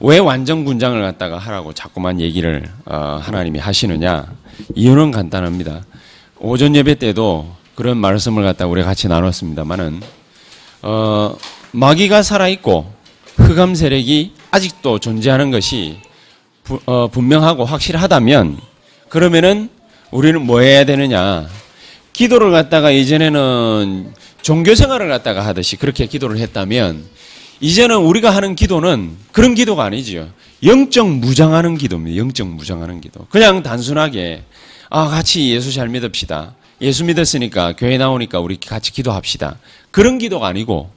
왜 0.00 0.18
완전 0.18 0.64
군장을 0.64 1.00
갖다가 1.00 1.38
하라고 1.38 1.72
자꾸만 1.72 2.20
얘기를 2.20 2.68
어, 2.86 3.18
하나님이 3.22 3.58
하시느냐? 3.58 4.26
이유는 4.74 5.10
간단합니다. 5.10 5.84
오전 6.38 6.74
예배 6.74 6.96
때도 6.96 7.54
그런 7.74 7.98
말씀을 7.98 8.42
갖다 8.42 8.66
우리 8.66 8.82
같이 8.82 9.08
나눴습니다만은 9.08 10.00
어, 10.82 11.36
마귀가 11.72 12.22
살아 12.22 12.48
있고 12.48 12.92
흑암 13.36 13.74
세력이 13.74 14.34
아직도 14.50 14.98
존재하는 14.98 15.50
것이 15.50 15.98
부, 16.64 16.80
어, 16.86 17.08
분명하고 17.08 17.64
확실하다면 17.64 18.58
그러면은 19.08 19.68
우리는 20.10 20.44
뭐 20.44 20.60
해야 20.60 20.84
되느냐? 20.84 21.46
기도를 22.12 22.50
갖다가 22.50 22.90
이전에는 22.90 24.12
종교 24.42 24.74
생활을 24.74 25.08
갖다가 25.08 25.46
하듯이 25.46 25.76
그렇게 25.76 26.06
기도를 26.06 26.38
했다면 26.38 27.04
이제는 27.62 27.96
우리가 27.96 28.34
하는 28.34 28.56
기도는 28.56 29.16
그런 29.30 29.54
기도가 29.54 29.84
아니지요. 29.84 30.28
영적 30.64 31.08
무장하는 31.08 31.78
기도입니다. 31.78 32.16
영적 32.16 32.48
무장하는 32.48 33.00
기도. 33.00 33.24
그냥 33.30 33.62
단순하게 33.62 34.42
아 34.90 35.06
같이 35.06 35.48
예수 35.50 35.72
잘 35.72 35.88
믿읍시다. 35.88 36.56
예수 36.80 37.04
믿었으니까 37.04 37.74
교회 37.76 37.98
나오니까 37.98 38.40
우리 38.40 38.58
같이 38.58 38.90
기도합시다. 38.90 39.58
그런 39.92 40.18
기도가 40.18 40.48
아니고 40.48 40.90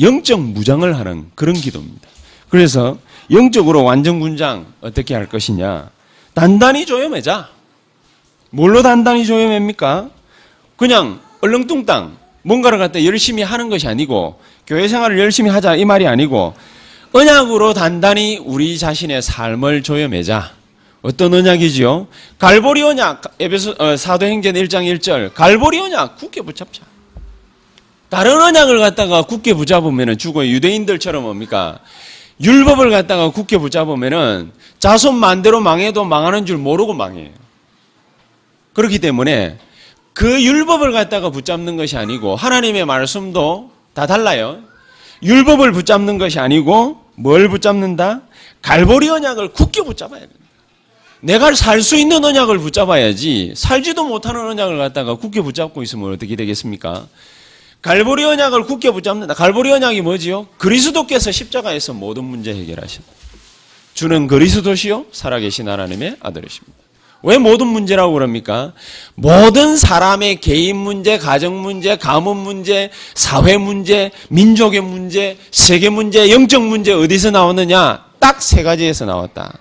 영적 0.00 0.40
무장을 0.40 0.96
하는 0.96 1.26
그런 1.34 1.56
기도입니다. 1.56 2.08
그래서 2.48 2.96
영적으로 3.32 3.82
완전 3.82 4.20
군장 4.20 4.72
어떻게 4.80 5.14
할 5.16 5.28
것이냐? 5.28 5.90
단단히 6.32 6.86
조여매자. 6.86 7.48
뭘로 8.50 8.82
단단히 8.82 9.26
조여맵니까? 9.26 10.10
그냥 10.76 11.20
얼렁뚱땅 11.40 12.16
뭔가를 12.42 12.78
갖다 12.78 13.04
열심히 13.04 13.42
하는 13.42 13.68
것이 13.68 13.88
아니고 13.88 14.40
교회 14.68 14.86
생활을 14.86 15.18
열심히 15.18 15.48
하자 15.50 15.76
이 15.76 15.86
말이 15.86 16.06
아니고 16.06 16.52
언약으로 17.12 17.72
단단히 17.72 18.38
우리 18.44 18.78
자신의 18.78 19.22
삶을 19.22 19.82
조여매자. 19.82 20.52
어떤 21.00 21.32
언약이지요? 21.32 22.06
갈보리 22.38 22.82
언약, 22.82 23.22
에베소 23.40 23.76
어, 23.78 23.96
사도행전 23.96 24.52
1장 24.52 24.84
1절. 24.98 25.32
갈보리 25.32 25.80
언약 25.80 26.18
굳게 26.18 26.42
붙잡자. 26.42 26.82
다른 28.10 28.42
언약을 28.42 28.78
갖다가 28.78 29.22
굳게 29.22 29.54
붙잡으면 29.54 30.18
죽어 30.18 30.46
유대인들처럼 30.46 31.22
뭡니까? 31.22 31.78
율법을 32.42 32.90
갖다가 32.90 33.30
굳게 33.30 33.56
붙잡으면은 33.56 34.52
자손 34.80 35.14
만대로 35.14 35.60
망해도 35.60 36.04
망하는 36.04 36.44
줄 36.44 36.58
모르고 36.58 36.92
망해요. 36.92 37.30
그렇기 38.74 38.98
때문에 38.98 39.56
그 40.12 40.42
율법을 40.42 40.92
갖다가 40.92 41.30
붙잡는 41.30 41.78
것이 41.78 41.96
아니고 41.96 42.36
하나님의 42.36 42.84
말씀도 42.84 43.77
다 43.98 44.06
달라요. 44.06 44.60
율법을 45.24 45.72
붙잡는 45.72 46.18
것이 46.18 46.38
아니고 46.38 47.00
뭘 47.16 47.48
붙잡는다? 47.48 48.20
갈보리 48.62 49.08
언약을 49.08 49.48
굳게 49.48 49.82
붙잡아야 49.82 50.20
된다. 50.20 50.34
내가 51.20 51.52
살 51.54 51.82
수 51.82 51.96
있는 51.96 52.24
언약을 52.24 52.60
붙잡아야지 52.60 53.54
살지도 53.56 54.04
못하는 54.04 54.40
언약을 54.50 54.78
갖다가 54.78 55.16
굳게 55.16 55.40
붙잡고 55.40 55.82
있으면 55.82 56.12
어떻게 56.12 56.36
되겠습니까? 56.36 57.08
갈보리 57.82 58.22
언약을 58.22 58.66
굳게 58.66 58.92
붙잡는다. 58.92 59.34
갈보리 59.34 59.72
언약이 59.72 60.00
뭐지요? 60.02 60.46
그리스도께서 60.58 61.32
십자가에서 61.32 61.92
모든 61.92 62.22
문제 62.22 62.54
해결하신다. 62.54 63.08
주는 63.94 64.28
그리스도시요 64.28 65.06
살아계신 65.10 65.68
하나님의 65.68 66.18
아들이십니다. 66.20 66.78
왜 67.22 67.36
모든 67.38 67.66
문제라고 67.66 68.12
그럽니까? 68.12 68.72
모든 69.14 69.76
사람의 69.76 70.40
개인 70.40 70.76
문제, 70.76 71.18
가정 71.18 71.60
문제, 71.60 71.96
가문 71.96 72.36
문제, 72.36 72.90
사회 73.14 73.56
문제, 73.56 74.10
민족의 74.28 74.80
문제, 74.82 75.36
세계 75.50 75.88
문제, 75.88 76.30
영적 76.30 76.62
문제 76.62 76.92
어디서 76.92 77.30
나오느냐? 77.32 78.04
딱 78.20 78.40
세 78.40 78.62
가지에서 78.62 79.04
나왔다. 79.04 79.58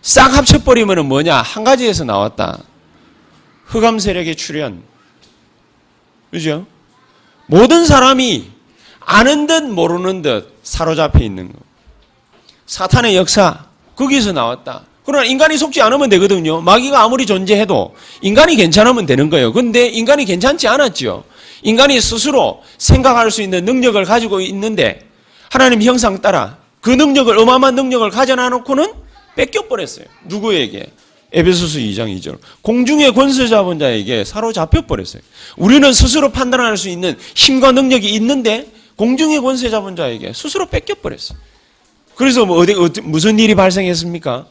싹 0.00 0.36
합쳐버리면 0.36 1.06
뭐냐? 1.06 1.36
한 1.36 1.64
가지에서 1.64 2.04
나왔다. 2.04 2.58
흑암 3.66 3.98
세력의 3.98 4.36
출현. 4.36 4.82
그죠? 6.30 6.66
모든 7.46 7.84
사람이 7.84 8.50
아는 9.00 9.46
듯 9.46 9.64
모르는 9.64 10.22
듯 10.22 10.58
사로잡혀 10.62 11.20
있는 11.20 11.52
거. 11.52 11.58
사탄의 12.66 13.16
역사, 13.16 13.66
거기서 13.96 14.32
나왔다. 14.32 14.84
그러나 15.04 15.24
인간이 15.24 15.58
속지 15.58 15.80
않으면 15.82 16.08
되거든요. 16.10 16.60
마귀가 16.60 17.02
아무리 17.02 17.26
존재해도 17.26 17.94
인간이 18.20 18.56
괜찮으면 18.56 19.06
되는 19.06 19.30
거예요. 19.30 19.52
근데 19.52 19.86
인간이 19.88 20.24
괜찮지 20.24 20.68
않았죠. 20.68 21.24
인간이 21.62 22.00
스스로 22.00 22.62
생각할 22.78 23.30
수 23.30 23.42
있는 23.42 23.64
능력을 23.64 24.02
가지고 24.04 24.40
있는데 24.40 25.00
하나님 25.50 25.82
형상 25.82 26.20
따라 26.20 26.58
그 26.80 26.90
능력을 26.90 27.36
어마어마한 27.36 27.74
능력을 27.74 28.10
가져놔 28.10 28.48
놓고는 28.50 28.92
뺏겨 29.36 29.68
버렸어요. 29.68 30.06
누구에게? 30.24 30.86
에베소서 31.32 31.78
2장 31.78 32.14
2절. 32.18 32.38
공중의 32.60 33.14
권세 33.14 33.48
잡은 33.48 33.78
자에게 33.78 34.24
사로잡혀 34.24 34.82
버렸어요. 34.82 35.22
우리는 35.56 35.92
스스로 35.92 36.30
판단할 36.30 36.76
수 36.76 36.88
있는 36.88 37.16
힘과 37.34 37.72
능력이 37.72 38.08
있는데 38.14 38.66
공중의 38.96 39.40
권세 39.40 39.70
잡은 39.70 39.96
자에게 39.96 40.32
스스로 40.34 40.66
뺏겨 40.66 40.94
버렸어요. 40.96 41.38
그래서 42.14 42.44
뭐 42.44 42.58
어디, 42.58 42.74
어디 42.74 43.00
무슨 43.00 43.38
일이 43.38 43.54
발생했습니까? 43.54 44.46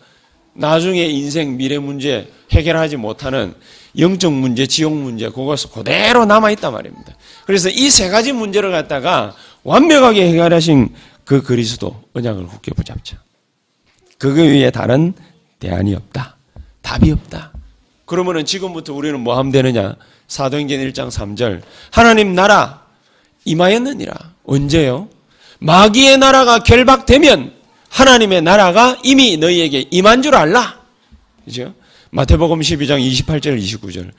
나중에 0.53 1.05
인생 1.05 1.57
미래 1.57 1.77
문제 1.79 2.31
해결하지 2.51 2.97
못하는 2.97 3.53
영적 3.97 4.33
문제, 4.33 4.67
지옥 4.67 4.93
문제 4.93 5.29
그것이 5.29 5.67
그대로 5.69 6.25
남아 6.25 6.51
있단 6.51 6.71
말입니다. 6.73 7.15
그래서 7.45 7.69
이 7.69 7.89
세 7.89 8.09
가지 8.09 8.31
문제를 8.31 8.71
갖다가 8.71 9.35
완벽하게 9.63 10.27
해결하신 10.29 10.89
그 11.25 11.41
그리스도 11.41 12.01
언약을 12.13 12.47
굳게 12.47 12.71
붙잡자. 12.71 13.17
그거 14.17 14.41
위에 14.41 14.69
다른 14.71 15.13
대안이 15.59 15.95
없다. 15.95 16.35
답이 16.81 17.11
없다. 17.11 17.51
그러면은 18.05 18.45
지금부터 18.45 18.93
우리는 18.93 19.19
뭐 19.19 19.37
하면 19.37 19.51
되느냐? 19.51 19.95
사도행전 20.27 20.79
1장 20.79 21.09
3절. 21.09 21.61
하나님 21.91 22.33
나라 22.35 22.81
임하였느니라. 23.45 24.13
언제요? 24.45 25.07
마귀의 25.59 26.17
나라가 26.17 26.59
결박되면 26.63 27.53
하나님의 27.91 28.41
나라가 28.41 28.97
이미 29.03 29.37
너희에게 29.37 29.85
임한 29.91 30.21
줄 30.21 30.33
알라. 30.35 30.79
그죠? 31.45 31.73
마태복음 32.11 32.59
12장 32.61 32.99
28절 32.99 33.61
29절. 33.61 34.11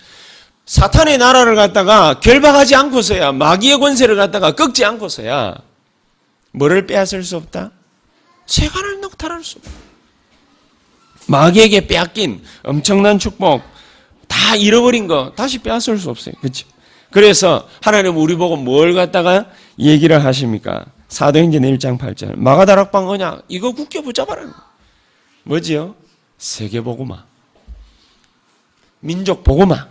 사탄의 0.66 1.19
나라를 1.19 1.56
갖다가 1.56 2.21
결박하지 2.21 2.77
않고서야 2.77 3.32
마귀의 3.32 3.78
권세를 3.78 4.15
갖다가 4.16 4.53
꺾지 4.53 4.84
않고서야 4.84 5.56
뭐를 6.53 6.87
빼앗을 6.87 7.25
수 7.25 7.37
없다? 7.37 7.72
세간을 8.47 9.00
넉탈할 9.00 9.43
수 9.43 9.59
없다. 9.59 9.71
마귀에게 11.27 11.87
빼앗긴 11.87 12.43
엄청난 12.62 13.19
축복 13.19 13.62
다 14.28 14.55
잃어버린 14.56 15.06
거 15.06 15.32
다시 15.34 15.59
빼앗을 15.59 15.99
수 15.99 16.11
없어요. 16.11 16.34
그렇죠? 16.41 16.66
그래서 17.11 17.69
하나님 17.82 18.16
우리 18.16 18.34
보고 18.37 18.56
뭘 18.56 18.94
갖다가 18.94 19.47
얘기를 19.78 20.22
하십니까? 20.25 20.84
사도행전 21.12 21.61
1장 21.61 21.99
8절 21.99 22.39
마가다락방 22.39 23.06
언약 23.06 23.45
이거 23.49 23.73
굳게 23.73 24.00
붙잡아라. 24.00 24.45
뭐지요? 25.45 25.95
세계 26.39 26.81
보고마 26.81 27.23
민족 29.00 29.45
보고마 29.45 29.89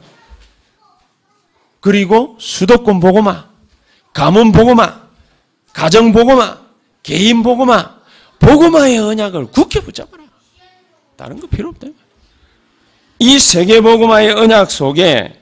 그리고 1.80 2.38
수도권 2.40 3.00
보고마 3.00 3.50
가문 4.14 4.52
보고마 4.52 5.00
가정 5.74 6.12
보고마 6.12 6.58
개인 7.04 7.44
보고마 7.44 7.98
보고마의 8.40 8.98
언약을 8.98 9.52
굳게 9.52 9.82
붙잡아라. 9.82 10.24
다른 11.18 11.40
거 11.40 11.46
필요 11.46 11.70
없다. 11.70 11.88
이 13.20 13.38
세계 13.38 13.80
보고마의 13.80 14.32
언약 14.32 14.72
속에 14.72 15.40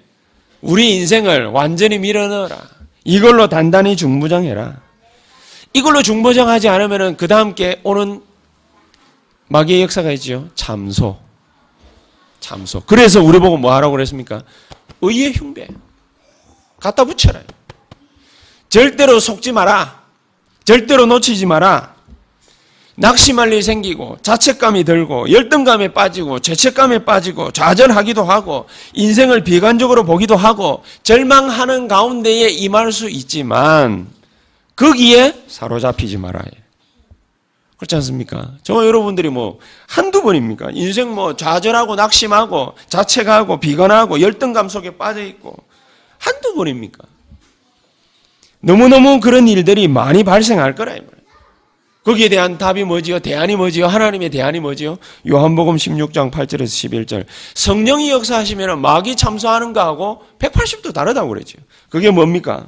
우리 0.60 0.98
인생을 0.98 1.46
완전히 1.46 2.00
밀어넣어라. 2.00 2.58
이걸로 3.06 3.48
단단히 3.48 3.96
중부정해라. 3.96 4.89
이걸로 5.74 6.02
중보정하지 6.02 6.68
않으면 6.70 7.18
그 7.18 7.28
다음께 7.28 7.82
오는 7.84 8.22
마귀의 9.48 9.84
역사가 9.84 10.12
있죠. 10.14 10.50
참소. 10.56 11.18
참소. 12.40 12.82
그래서 12.82 13.22
우리 13.22 13.40
보고 13.40 13.58
뭐 13.58 13.74
하라고 13.74 13.92
그랬습니까? 13.92 14.44
의의 15.02 15.34
흉배. 15.34 15.68
갖다 16.80 17.04
붙여라. 17.04 17.42
절대로 18.70 19.20
속지 19.20 19.52
마라. 19.52 20.00
절대로 20.66 21.06
놓치지 21.06 21.46
마라. 21.46 21.96
낙심할 22.96 23.54
일이 23.54 23.62
생기고 23.64 24.18
자책감이 24.22 24.84
들고 24.84 25.32
열등감에 25.32 25.94
빠지고 25.94 26.40
죄책감에 26.40 27.06
빠지고 27.06 27.52
좌절하기도 27.52 28.24
하고 28.26 28.68
인생을 28.94 29.46
비관적으로 29.46 30.04
보기도 30.04 30.36
하고 30.36 30.84
절망하는 31.04 31.88
가운데에 31.88 32.50
임할 32.50 32.92
수 32.92 33.10
있지만 33.10 34.08
거기에 34.80 35.44
사로잡히지 35.48 36.18
말아야 36.18 36.46
그렇지 37.76 37.96
않습니까? 37.96 38.54
저 38.64 38.86
여러분들이 38.86 39.30
뭐 39.30 39.60
한두 39.88 40.22
번입니까? 40.22 40.70
인생 40.72 41.14
뭐 41.14 41.36
좌절하고 41.36 41.96
낙심하고 41.96 42.76
자책하고 42.88 43.60
비관하고 43.60 44.22
열등감 44.22 44.70
속에 44.70 44.98
빠져 44.98 45.24
있고 45.24 45.56
한두 46.18 46.56
번입니까? 46.56 47.04
너무너무 48.62 49.20
그런 49.20 49.48
일들이 49.48 49.88
많이 49.88 50.24
발생할 50.24 50.76
거라. 50.76 50.96
거기에 52.04 52.30
대한 52.30 52.58
답이 52.58 52.86
뭐지요? 52.86 53.20
대안이 53.20 53.56
뭐지요? 53.58 53.88
하나님의 53.88 54.30
대안이 54.30 54.62
뭐지요? 54.62 54.98
요한복음 55.30 55.76
16장 55.76 56.32
8절에서 56.32 57.06
11절. 57.06 57.26
성령이 57.54 58.10
역사하시면 58.12 58.82
마귀 58.82 59.16
참소하는 59.16 59.74
거하고 59.74 60.24
180도 60.40 60.94
다르다고 60.94 61.30
그랬죠. 61.30 61.60
그게 61.90 62.10
뭡니까? 62.12 62.68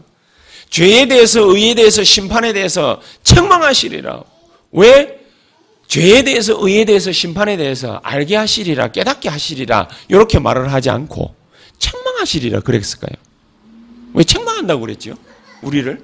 죄에 0.72 1.06
대해서, 1.06 1.42
의에 1.42 1.76
대해서, 1.76 2.04
심판에 2.04 2.54
대해서 2.54 3.02
책망하시리라. 3.24 4.24
왜? 4.72 5.20
죄에 5.88 6.24
대해서, 6.24 6.56
의에 6.58 6.86
대해서, 6.86 7.12
심판에 7.12 7.58
대해서 7.58 8.00
알게 8.04 8.38
하시리라, 8.38 8.88
깨닫게 8.88 9.30
하시리라, 9.30 9.90
이렇게 10.08 10.40
말을 10.40 10.72
하지 10.72 10.90
않고 10.90 11.36
책망하시리라 11.78 12.62
그랬을까요? 12.62 13.12
왜 14.14 14.24
책망한다고 14.24 14.82
그랬죠? 14.82 15.16
우리를? 15.62 16.02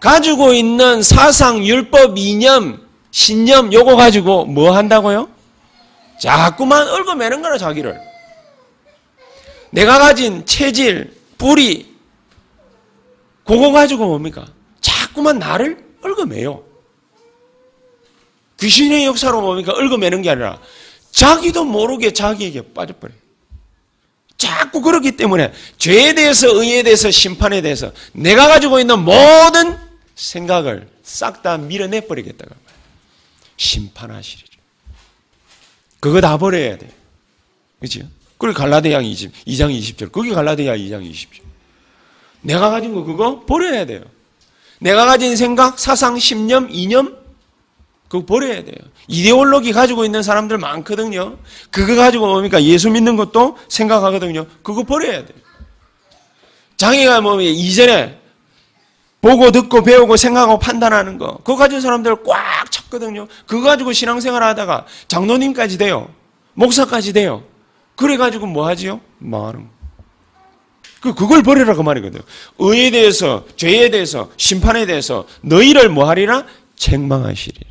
가지고 0.00 0.54
있는 0.54 1.02
사상, 1.02 1.62
율법, 1.64 2.16
이념, 2.16 2.86
신념, 3.10 3.70
요거 3.70 3.96
가지고 3.96 4.46
뭐 4.46 4.74
한다고요? 4.74 5.28
자꾸만 6.18 6.88
얽어매는 6.88 7.42
거라, 7.42 7.58
자기를. 7.58 8.00
내가 9.70 9.98
가진 9.98 10.46
체질, 10.46 11.12
뿌리, 11.36 11.87
그거 13.48 13.72
가지고 13.72 14.06
뭡니까? 14.08 14.46
자꾸만 14.82 15.38
나를 15.38 15.82
얽어매요. 16.04 16.62
귀신의 18.60 19.06
역사로 19.06 19.40
뭡니까? 19.40 19.72
얽어매는 19.72 20.20
게 20.20 20.28
아니라 20.28 20.60
자기도 21.12 21.64
모르게 21.64 22.12
자기에게 22.12 22.74
빠져버려요. 22.74 23.16
자꾸 24.36 24.82
그렇기 24.82 25.16
때문에 25.16 25.54
죄에 25.78 26.14
대해서, 26.14 26.48
의에 26.48 26.82
대해서, 26.82 27.10
심판에 27.10 27.62
대해서 27.62 27.90
내가 28.12 28.48
가지고 28.48 28.80
있는 28.80 28.98
모든 29.02 29.78
생각을 30.14 30.86
싹 31.02 31.42
다 31.42 31.56
밀어내 31.56 32.02
버리겠다고 32.02 32.50
말이에요. 32.50 32.82
심판하시리죠. 33.56 34.58
그거 36.00 36.20
다 36.20 36.36
버려야 36.36 36.76
돼요. 36.76 36.90
그죠? 37.80 38.02
그리고 38.36 38.58
갈라디아 38.58 39.00
20, 39.00 39.32
2장 39.46 39.76
20절. 39.76 40.12
그게 40.12 40.34
갈라디아 40.34 40.76
2장 40.76 41.10
20절. 41.10 41.47
내가 42.40 42.70
가진 42.70 42.94
거 42.94 43.04
그거 43.04 43.44
버려야 43.46 43.84
돼요. 43.86 44.02
내가 44.80 45.06
가진 45.06 45.36
생각, 45.36 45.78
사상, 45.78 46.18
신념, 46.18 46.68
이념 46.70 47.16
그거 48.08 48.24
버려야 48.24 48.64
돼요. 48.64 48.76
이데올로기 49.06 49.72
가지고 49.72 50.04
있는 50.04 50.22
사람들 50.22 50.58
많거든요. 50.58 51.36
그거 51.70 51.94
가지고 51.94 52.26
뭡니까? 52.26 52.62
예수 52.62 52.90
믿는 52.90 53.16
것도 53.16 53.58
생각하거든요. 53.68 54.46
그거 54.62 54.82
버려야 54.82 55.24
돼요. 55.24 55.38
자기가 56.76 57.20
뭐 57.20 57.40
이전에 57.40 58.18
보고 59.20 59.50
듣고 59.50 59.82
배우고 59.82 60.16
생각하고 60.16 60.58
판단하는 60.58 61.18
거 61.18 61.38
그거 61.38 61.56
가진 61.56 61.80
사람들 61.80 62.22
꽉 62.24 62.70
찼거든요. 62.70 63.26
그거 63.46 63.62
가지고 63.62 63.92
신앙생활 63.92 64.42
하다가 64.42 64.86
장로님까지 65.08 65.76
돼요. 65.76 66.08
목사까지 66.54 67.12
돼요. 67.12 67.42
그래가지고 67.96 68.46
뭐 68.46 68.66
하지요? 68.68 69.00
망하는 69.18 69.64
거. 69.64 69.77
그, 71.00 71.14
그걸 71.14 71.42
버리라 71.42 71.74
그 71.74 71.82
말이거든요. 71.82 72.22
의에 72.58 72.90
대해서, 72.90 73.46
죄에 73.56 73.90
대해서, 73.90 74.30
심판에 74.36 74.86
대해서 74.86 75.26
너희를 75.42 75.88
뭐 75.88 76.08
하리라? 76.08 76.44
책망하시리라. 76.76 77.68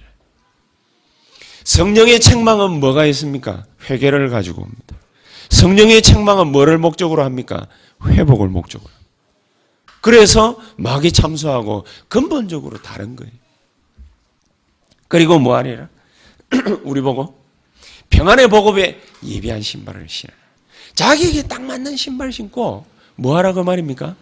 성령의 1.63 2.21
책망은 2.21 2.79
뭐가 2.79 3.05
있습니까? 3.07 3.65
회개를 3.89 4.29
가지고 4.29 4.61
옵니다. 4.61 4.95
성령의 5.49 6.01
책망은 6.01 6.47
뭐를 6.47 6.77
목적으로 6.77 7.23
합니까? 7.23 7.67
회복을 8.05 8.47
목적으로. 8.47 8.89
그래서 10.01 10.57
마귀 10.77 11.11
참소하고 11.11 11.85
근본적으로 12.07 12.81
다른 12.81 13.15
거예요. 13.15 13.33
그리고 15.09 15.39
뭐 15.39 15.55
하리라? 15.55 15.89
우리 16.83 17.01
보고 17.01 17.37
평안의 18.09 18.47
보급에 18.47 19.01
예비한 19.23 19.61
신발을 19.61 20.07
신어. 20.07 20.31
자기에게 20.95 21.43
딱 21.43 21.61
맞는 21.61 21.97
신발 21.97 22.31
신고 22.31 22.85
뭐 23.17 23.35
하라고 23.37 23.63
말입니까? 23.63 24.15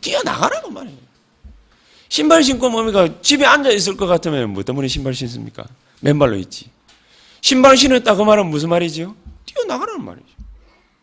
뛰어나가라고 0.00 0.70
말이에요. 0.70 0.98
신발 2.08 2.42
신고 2.42 2.68
뭡니까? 2.68 3.08
집에 3.22 3.46
앉아 3.46 3.70
있을 3.70 3.96
것 3.96 4.06
같으면 4.06 4.50
뭐 4.50 4.62
때문에 4.62 4.86
신발 4.88 5.14
신습니까? 5.14 5.64
맨발로 6.00 6.36
있지. 6.38 6.68
신발 7.40 7.76
신었다 7.76 8.14
그 8.16 8.22
말은 8.22 8.46
무슨 8.46 8.68
말이죠? 8.68 9.14
뛰어나가라는 9.46 10.04
말이죠. 10.04 10.26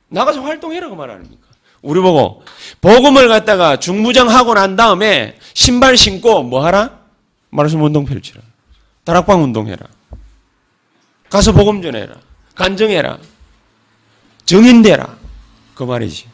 나가서 0.09 0.41
활동해라 0.41 0.89
그 0.89 0.95
말 0.95 1.09
아닙니까? 1.09 1.47
우리 1.81 2.01
보고 2.01 2.43
복음을 2.81 3.27
갖다가 3.29 3.77
중무장하고 3.79 4.53
난 4.53 4.75
다음에 4.75 5.37
신발 5.53 5.95
신고 5.97 6.43
뭐 6.43 6.63
하라? 6.65 6.99
말씀 7.49 7.81
운동 7.81 8.05
펼치라. 8.05 8.41
다락방 9.05 9.41
운동해라. 9.43 9.87
가서 11.29 11.53
복음 11.53 11.81
전해라. 11.81 12.15
간증해라. 12.55 13.17
정인되라. 14.45 15.17
그 15.75 15.83
말이지. 15.83 16.27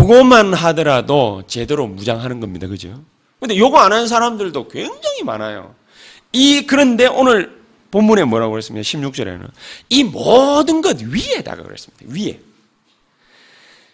그것만 0.00 0.54
하더라도 0.54 1.42
제대로 1.46 1.86
무장하는 1.86 2.40
겁니다. 2.40 2.66
그죠? 2.66 3.04
근데 3.38 3.58
요거 3.58 3.78
안 3.78 3.92
하는 3.92 4.06
사람들도 4.06 4.68
굉장히 4.68 5.22
많아요. 5.22 5.74
이, 6.32 6.66
그런데 6.66 7.06
오늘 7.06 7.60
본문에 7.90 8.24
뭐라고 8.24 8.52
그랬습니까? 8.52 8.82
16절에는. 8.82 9.50
이 9.90 10.04
모든 10.04 10.80
것 10.80 11.02
위에다가 11.02 11.62
그랬습니다. 11.62 12.06
위에. 12.08 12.40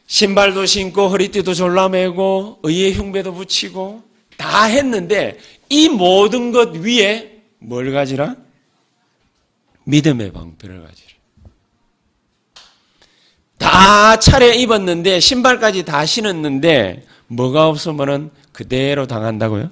신발도 0.07 0.67
신고 0.67 1.09
허리띠도 1.09 1.53
졸라매고 1.53 2.61
의의 2.63 2.95
흉배도 2.95 3.35
붙이고 3.35 4.03
다 4.37 4.65
했는데 4.65 5.39
이 5.69 5.89
모든 5.89 6.53
것 6.53 6.77
위에 6.77 7.43
뭘 7.59 7.93
가지라? 7.93 8.37
믿음의 9.85 10.33
방패를 10.33 10.81
가지라. 10.81 11.18
다 13.59 14.19
차례 14.19 14.55
입었는데 14.57 15.21
신발까지 15.21 15.85
다 15.85 16.07
신었는데 16.07 17.05
뭐가 17.27 17.69
없으면은 17.69 18.31
그대로 18.53 19.07
당한다고요? 19.07 19.71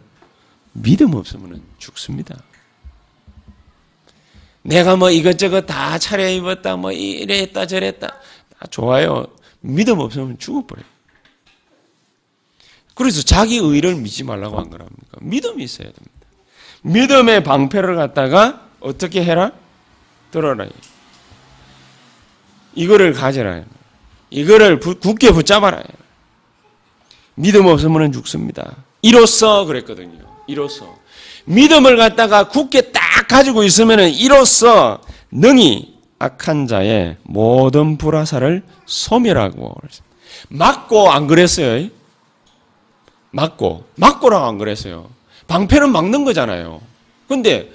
믿음 0.72 1.14
없으면은 1.14 1.62
죽습니다. 1.78 2.36
내가 4.62 4.96
뭐 4.96 5.10
이것저것 5.10 5.62
다 5.62 5.98
차례 5.98 6.34
입었다 6.34 6.76
뭐 6.76 6.92
이랬다 6.92 7.66
저랬다 7.66 8.08
다 8.08 8.66
좋아요. 8.70 9.26
믿음 9.60 10.00
없으면 10.00 10.38
죽어버려요. 10.38 10.86
그래서 12.94 13.22
자기 13.22 13.58
의를 13.58 13.94
믿지 13.94 14.24
말라고 14.24 14.58
한 14.58 14.70
거랍니까? 14.70 15.18
믿음이 15.20 15.62
있어야 15.62 15.86
됩니다. 15.88 16.10
믿음의 16.82 17.44
방패를 17.44 17.94
갖다가 17.96 18.68
어떻게 18.80 19.22
해라? 19.24 19.52
들어라. 20.30 20.66
이거를 22.74 23.12
가져라. 23.12 23.64
이거를 24.30 24.80
굳게 24.80 25.32
붙잡아라. 25.32 25.82
믿음 27.34 27.66
없으면 27.66 28.12
죽습니다. 28.12 28.76
이로써 29.02 29.64
그랬거든요. 29.64 30.24
이로써. 30.46 30.96
믿음을 31.44 31.96
갖다가 31.96 32.48
굳게 32.48 32.92
딱 32.92 33.28
가지고 33.28 33.62
있으면 33.62 34.08
이로써 34.10 35.00
능히 35.30 35.94
악한 36.18 36.66
자의 36.66 37.16
모든 37.22 37.98
불화사를 37.98 38.62
소멸하고 38.86 39.74
맞고 40.48 41.10
안 41.10 41.26
그랬어요. 41.26 41.88
맞고 43.30 43.84
맞고라고 43.96 44.46
안 44.46 44.58
그랬어요. 44.58 45.10
방패는 45.46 45.92
막는 45.92 46.24
거잖아요. 46.24 46.80
근데 47.28 47.70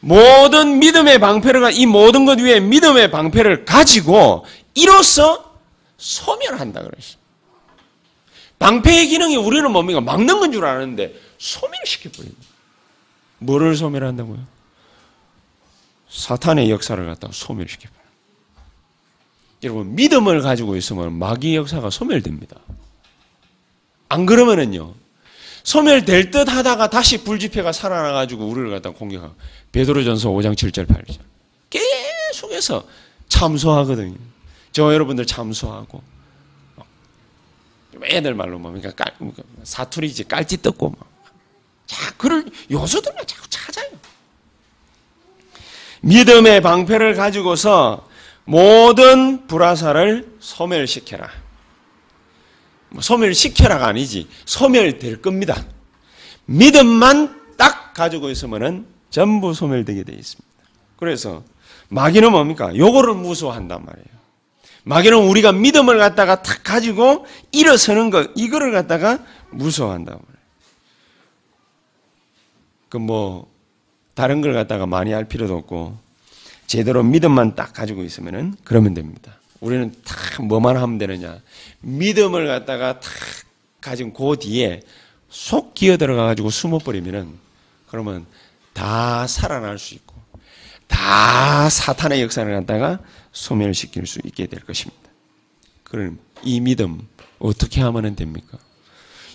모든 0.00 0.78
믿음의 0.78 1.18
방패를 1.18 1.72
이 1.72 1.86
모든 1.86 2.26
것 2.26 2.38
위에 2.38 2.60
믿음의 2.60 3.10
방패를 3.10 3.64
가지고 3.64 4.44
이로써 4.74 5.45
소멸한다 6.06 6.82
그랬어요. 6.82 7.18
방패의 8.58 9.08
기능이 9.08 9.36
우리는 9.36 9.70
뭡니까? 9.70 10.00
막는 10.00 10.38
건 10.40 10.52
줄 10.52 10.64
아는데 10.64 11.14
소멸시켜버립니다. 11.38 12.42
뭐를 13.38 13.76
소멸한다고요? 13.76 14.38
사탄의 16.08 16.70
역사를 16.70 17.04
갖다 17.04 17.28
소멸시켜버려요. 17.32 18.06
여러분, 19.64 19.94
믿음을 19.96 20.40
가지고 20.42 20.76
있으면 20.76 21.12
마귀 21.18 21.56
역사가 21.56 21.90
소멸됩니다. 21.90 22.56
안 24.08 24.24
그러면은요, 24.26 24.94
소멸될 25.64 26.30
듯 26.30 26.48
하다가 26.48 26.88
다시 26.88 27.24
불지폐가 27.24 27.72
살아나가지고 27.72 28.46
우리를 28.46 28.70
갖다 28.70 28.90
공격하고, 28.90 29.34
베드로전서 29.72 30.30
5장 30.30 30.54
7절 30.54 30.86
8절. 30.86 31.18
계속해서 31.68 32.86
참소하거든요. 33.28 34.14
저 34.76 34.92
여러분들 34.92 35.24
참소하고, 35.24 36.02
애들 38.02 38.34
말로 38.34 38.58
뭡니까? 38.58 38.90
깔, 38.90 39.10
사투리지, 39.62 40.24
깔짓 40.24 40.60
뜯고, 40.60 40.90
막. 40.90 41.08
자, 41.86 42.12
그럴 42.18 42.44
요소들만 42.70 43.26
자꾸 43.26 43.48
찾아요. 43.48 43.88
믿음의 46.02 46.60
방패를 46.60 47.14
가지고서 47.14 48.06
모든 48.44 49.46
불화사를 49.46 50.36
소멸시켜라. 50.40 51.30
뭐 52.90 53.00
소멸시켜라가 53.00 53.86
아니지. 53.86 54.28
소멸될 54.44 55.22
겁니다. 55.22 55.64
믿음만 56.44 57.54
딱 57.56 57.94
가지고 57.94 58.28
있으면은 58.28 58.86
전부 59.08 59.54
소멸되게 59.54 60.02
되어 60.02 60.16
있습니다. 60.18 60.54
그래서 60.98 61.44
마귀는 61.88 62.30
뭡니까? 62.30 62.76
요거를 62.76 63.14
무서워한단 63.14 63.82
말이에요. 63.82 64.15
마귀는 64.86 65.18
우리가 65.18 65.50
믿음을 65.50 65.98
갖다가 65.98 66.42
탁 66.42 66.62
가지고 66.62 67.26
일어서는 67.50 68.10
것, 68.10 68.30
이거를 68.36 68.70
갖다가 68.70 69.18
말이에요. 69.50 70.20
그 72.88 72.96
뭐, 72.96 73.50
다른 74.14 74.40
걸 74.40 74.52
갖다가 74.52 74.86
많이 74.86 75.10
할 75.10 75.24
필요도 75.24 75.56
없고, 75.56 75.98
제대로 76.68 77.02
믿음만 77.02 77.56
딱 77.56 77.72
가지고 77.72 78.04
있으면은 78.04 78.54
그러면 78.62 78.94
됩니다. 78.94 79.32
우리는 79.60 79.92
다 80.04 80.42
뭐만 80.42 80.76
하면 80.76 80.98
되느냐. 80.98 81.40
믿음을 81.80 82.46
갖다가 82.46 83.00
탁 83.00 83.10
가지고 83.80 84.12
그 84.12 84.38
뒤에 84.38 84.82
속 85.28 85.74
기어 85.74 85.96
들어가 85.96 86.26
가지고 86.26 86.50
숨어버리면은 86.50 87.34
그러면 87.88 88.24
다 88.72 89.26
살아날 89.26 89.78
수 89.78 89.94
있고 89.94 90.14
다 90.86 91.68
사탄의 91.68 92.22
역사를 92.22 92.52
갖다가 92.52 93.00
소멸시킬 93.36 94.06
수 94.06 94.20
있게 94.24 94.46
될 94.46 94.60
것입니다. 94.60 95.02
그럼 95.84 96.18
이 96.42 96.60
믿음 96.60 97.06
어떻게 97.38 97.82
하면 97.82 98.16
됩니까? 98.16 98.58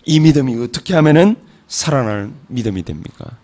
이 0.05 0.19
믿음이 0.19 0.61
어떻게 0.63 0.95
하면은 0.95 1.35
살아날 1.67 2.31
믿음이 2.47 2.83
됩니까? 2.83 3.37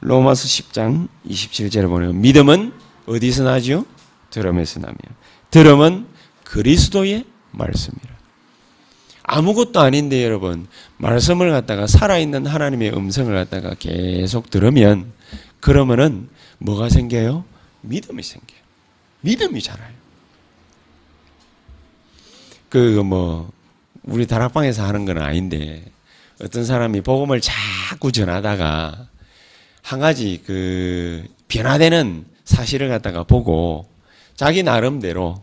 로마서 0.00 0.46
10장 0.46 1.08
27절에 1.28 1.88
보면 1.88 2.20
믿음은 2.20 2.72
어디서 3.06 3.42
나지요? 3.44 3.84
들음에서 4.30 4.80
나며 4.80 4.96
들음은 5.50 6.06
그리스도의 6.44 7.24
말씀이라. 7.50 8.16
아무것도 9.24 9.80
아닌데 9.80 10.24
여러분 10.24 10.68
말씀을 10.98 11.50
갖다가 11.50 11.88
살아있는 11.88 12.46
하나님의 12.46 12.96
음성을 12.96 13.34
갖다가 13.34 13.74
계속 13.74 14.50
들으면 14.50 15.12
그러면은 15.58 16.28
뭐가 16.58 16.90
생겨요? 16.90 17.44
믿음이 17.80 18.22
생겨요. 18.22 18.60
믿음이 19.22 19.60
자라요. 19.60 19.95
그 22.76 23.02
뭐 23.02 23.50
우리 24.04 24.26
다락방에서 24.26 24.84
하는 24.84 25.06
건 25.06 25.18
아닌데 25.18 25.82
어떤 26.42 26.66
사람이 26.66 27.00
복음을 27.00 27.40
자꾸 27.40 28.12
전하다가 28.12 29.08
한 29.82 30.00
가지 30.00 30.42
그 30.44 31.24
변화되는 31.48 32.26
사실을 32.44 32.88
갖다가 32.90 33.22
보고 33.24 33.88
자기 34.34 34.62
나름대로 34.62 35.42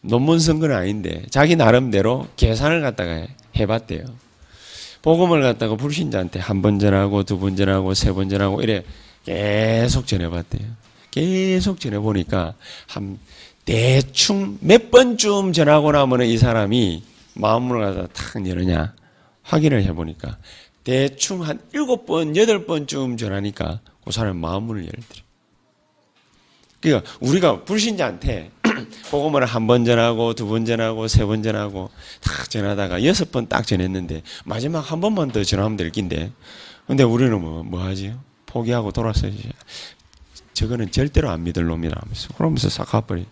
논문 0.00 0.38
쓴 0.40 0.58
건 0.58 0.72
아닌데 0.72 1.24
자기 1.30 1.56
나름대로 1.56 2.26
계산을 2.36 2.80
갖다가 2.80 3.26
해봤대요. 3.58 4.04
복음을 5.02 5.42
갖다가 5.42 5.76
불신자한테 5.76 6.40
한 6.40 6.62
번 6.62 6.78
전하고 6.78 7.24
두 7.24 7.38
번 7.38 7.54
전하고 7.56 7.92
세 7.92 8.12
번 8.14 8.30
전하고 8.30 8.62
이래 8.62 8.82
계속 9.26 10.06
전해봤대요. 10.06 10.66
계속 11.10 11.80
전해보니까 11.80 12.54
한 12.88 13.18
대충 13.66 14.56
몇 14.60 14.90
번쯤 14.90 15.52
전하고 15.52 15.90
나면 15.92 16.22
이 16.22 16.38
사람이 16.38 17.02
마음을 17.34 17.80
갖다 17.94 18.06
탁 18.12 18.48
열느냐 18.48 18.94
확인을 19.42 19.82
해보니까 19.84 20.38
대충 20.84 21.42
한 21.42 21.60
일곱 21.72 22.06
번, 22.06 22.36
여덟 22.36 22.64
번쯤 22.64 23.16
전하니까 23.16 23.80
그 24.04 24.12
사람 24.12 24.36
마음을 24.38 24.84
열더래. 24.84 25.22
그러니까 26.80 27.10
우리가 27.20 27.64
불신자한테 27.64 28.52
복음을 29.10 29.44
한 29.44 29.66
번 29.66 29.84
전하고 29.84 30.34
두 30.34 30.46
번 30.46 30.64
전하고 30.64 31.08
세 31.08 31.26
번 31.26 31.42
전하고 31.42 31.90
딱 32.20 32.48
전하다가 32.48 33.04
여섯 33.04 33.32
번 33.32 33.48
딱 33.48 33.66
전했는데 33.66 34.22
마지막 34.44 34.80
한 34.92 35.00
번만 35.00 35.32
더 35.32 35.42
전하면 35.42 35.76
될 35.76 35.90
낀데 35.90 36.30
근데 36.86 37.02
우리는 37.02 37.40
뭐, 37.40 37.64
뭐 37.64 37.82
하지? 37.82 38.14
포기하고 38.46 38.92
돌아서지. 38.92 39.50
저거는 40.54 40.92
절대로 40.92 41.30
안 41.30 41.42
믿을 41.42 41.64
놈이라 41.66 41.94
하면서 42.00 42.28
그러면서 42.34 42.68
싹 42.70 42.84
가버리. 42.84 43.26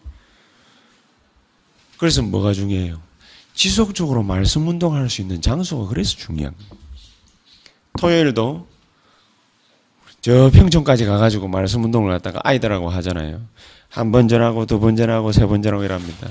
그래서 1.99 2.23
뭐가 2.23 2.53
중요해요? 2.53 3.01
지속적으로 3.55 4.23
말씀 4.23 4.67
운동할 4.67 5.09
수 5.09 5.21
있는 5.21 5.41
장소가 5.41 5.89
그래서 5.89 6.17
중요한 6.17 6.55
거예요. 6.57 6.85
토요일도 7.99 8.67
저 10.21 10.51
평촌까지 10.53 11.05
가가지고 11.05 11.49
말씀 11.49 11.85
운동을 11.85 12.11
갖다가 12.13 12.41
아이들하고 12.43 12.89
하잖아요. 12.91 13.41
한 13.91 14.11
번 14.11 14.27
전하고 14.27 14.67
두 14.67 14.81
번 14.81 14.97
전하고 14.97 15.31
세 15.33 15.47
번 15.47 15.63
전하고 15.63 15.85
이랍니다. 15.85 16.29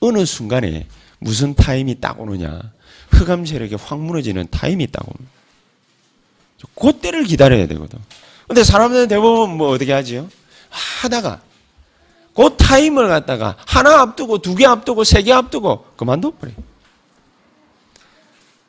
어느 0.00 0.24
순간에 0.24 0.86
무슨 1.18 1.54
타임이 1.54 2.00
딱 2.00 2.18
오느냐. 2.20 2.60
흑암 3.10 3.44
세력이 3.44 3.74
확 3.74 4.00
무너지는 4.00 4.46
타임이 4.50 4.86
딱 4.90 5.04
오는. 5.06 5.28
그때를 6.74 7.24
기다려야 7.24 7.66
되거든. 7.66 7.98
근데 8.48 8.64
사람들은 8.64 9.08
대부분 9.08 9.56
뭐 9.56 9.70
어떻게 9.70 9.92
하지요? 9.92 10.28
하다가 10.70 11.42
그 12.34 12.56
타임을 12.56 13.08
갖다가 13.08 13.56
하나 13.66 14.00
앞두고 14.00 14.38
두 14.38 14.54
개 14.54 14.64
앞두고 14.66 15.04
세 15.04 15.22
개 15.22 15.32
앞두고 15.32 15.84
그만둬버려. 15.96 16.52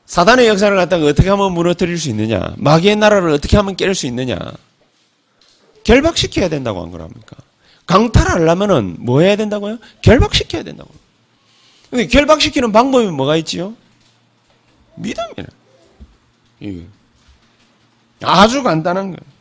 사단의 0.05 0.48
역사를 0.48 0.75
갖다가 0.75 1.05
어떻게 1.08 1.29
하면 1.29 1.53
무너뜨릴 1.53 1.98
수 1.98 2.10
있느냐? 2.10 2.53
마귀의 2.58 2.98
나라를 2.98 3.32
어떻게 3.32 3.58
하면 3.58 3.75
깰 3.75 3.96
수 3.96 4.05
있느냐? 4.08 4.38
결박시켜야 5.84 6.50
된다고 6.50 6.82
한 6.84 6.91
거랍니까? 6.91 7.36
강탈하려면은 7.86 8.98
뭐 9.00 9.22
해야 9.22 9.36
된다고요? 9.36 9.77
결박시켜야 10.01 10.63
된다고. 10.63 10.89
근데 11.89 12.08
결박시키는 12.08 12.72
방법이 12.72 13.08
뭐가 13.08 13.36
있지요? 13.38 13.74
믿음이에요. 14.96 15.48
아주 18.22 18.62
간단한 18.63 19.05
거예요. 19.15 19.34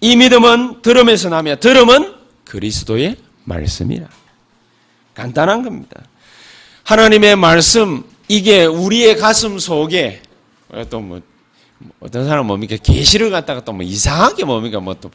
이 0.00 0.14
믿음은 0.16 0.82
들음에서 0.82 1.28
나며 1.28 1.56
들음은 1.56 2.14
그리스도의 2.48 3.16
말씀이라. 3.44 4.08
간단한 5.14 5.62
겁니다. 5.62 6.02
하나님의 6.84 7.36
말씀 7.36 8.04
이게 8.28 8.64
우리의 8.64 9.16
가슴 9.16 9.58
속에 9.58 10.22
또 10.90 11.00
뭐 11.00 11.20
어떤 12.00 12.26
사람 12.26 12.46
뭡니까 12.46 12.76
계시를 12.76 13.30
갖다가 13.30 13.64
또 13.64 13.72
뭐 13.72 13.82
이상하게 13.82 14.44
뭡니까 14.44 14.80
뭐또 14.80 15.10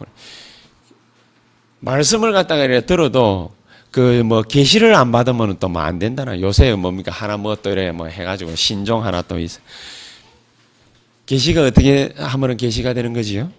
말씀을 1.79 2.31
갖다가 2.31 2.63
이래 2.63 2.85
들어도 2.85 3.53
그 3.91 4.23
뭐 4.23 4.41
계시를 4.41 4.95
안 4.95 5.11
받으면 5.11 5.57
또 5.59 5.67
뭐 5.67 5.81
안 5.81 5.99
된다나 5.99 6.39
요새 6.39 6.73
뭡니까 6.73 7.11
하나 7.11 7.37
뭐 7.37 7.55
또 7.55 7.69
이래 7.71 7.91
뭐 7.91 8.07
해가지고 8.07 8.55
신종 8.55 9.03
하나 9.05 9.21
또 9.21 9.39
있어 9.39 9.59
계시가 11.25 11.63
어떻게 11.63 12.13
하면은 12.17 12.57
계시가 12.57 12.93
되는 12.93 13.13
거지요? 13.13 13.51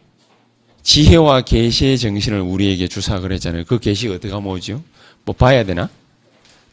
지혜와 0.84 1.40
계시의 1.40 1.98
정신을 1.98 2.40
우리에게 2.40 2.88
주사 2.88 3.18
그랬잖아요. 3.18 3.64
그 3.64 3.80
계시가 3.80 4.14
어떻게 4.14 4.32
하면 4.32 4.48
오죠? 4.52 4.82
뭐 5.24 5.34
봐야 5.34 5.64
되나? 5.64 5.88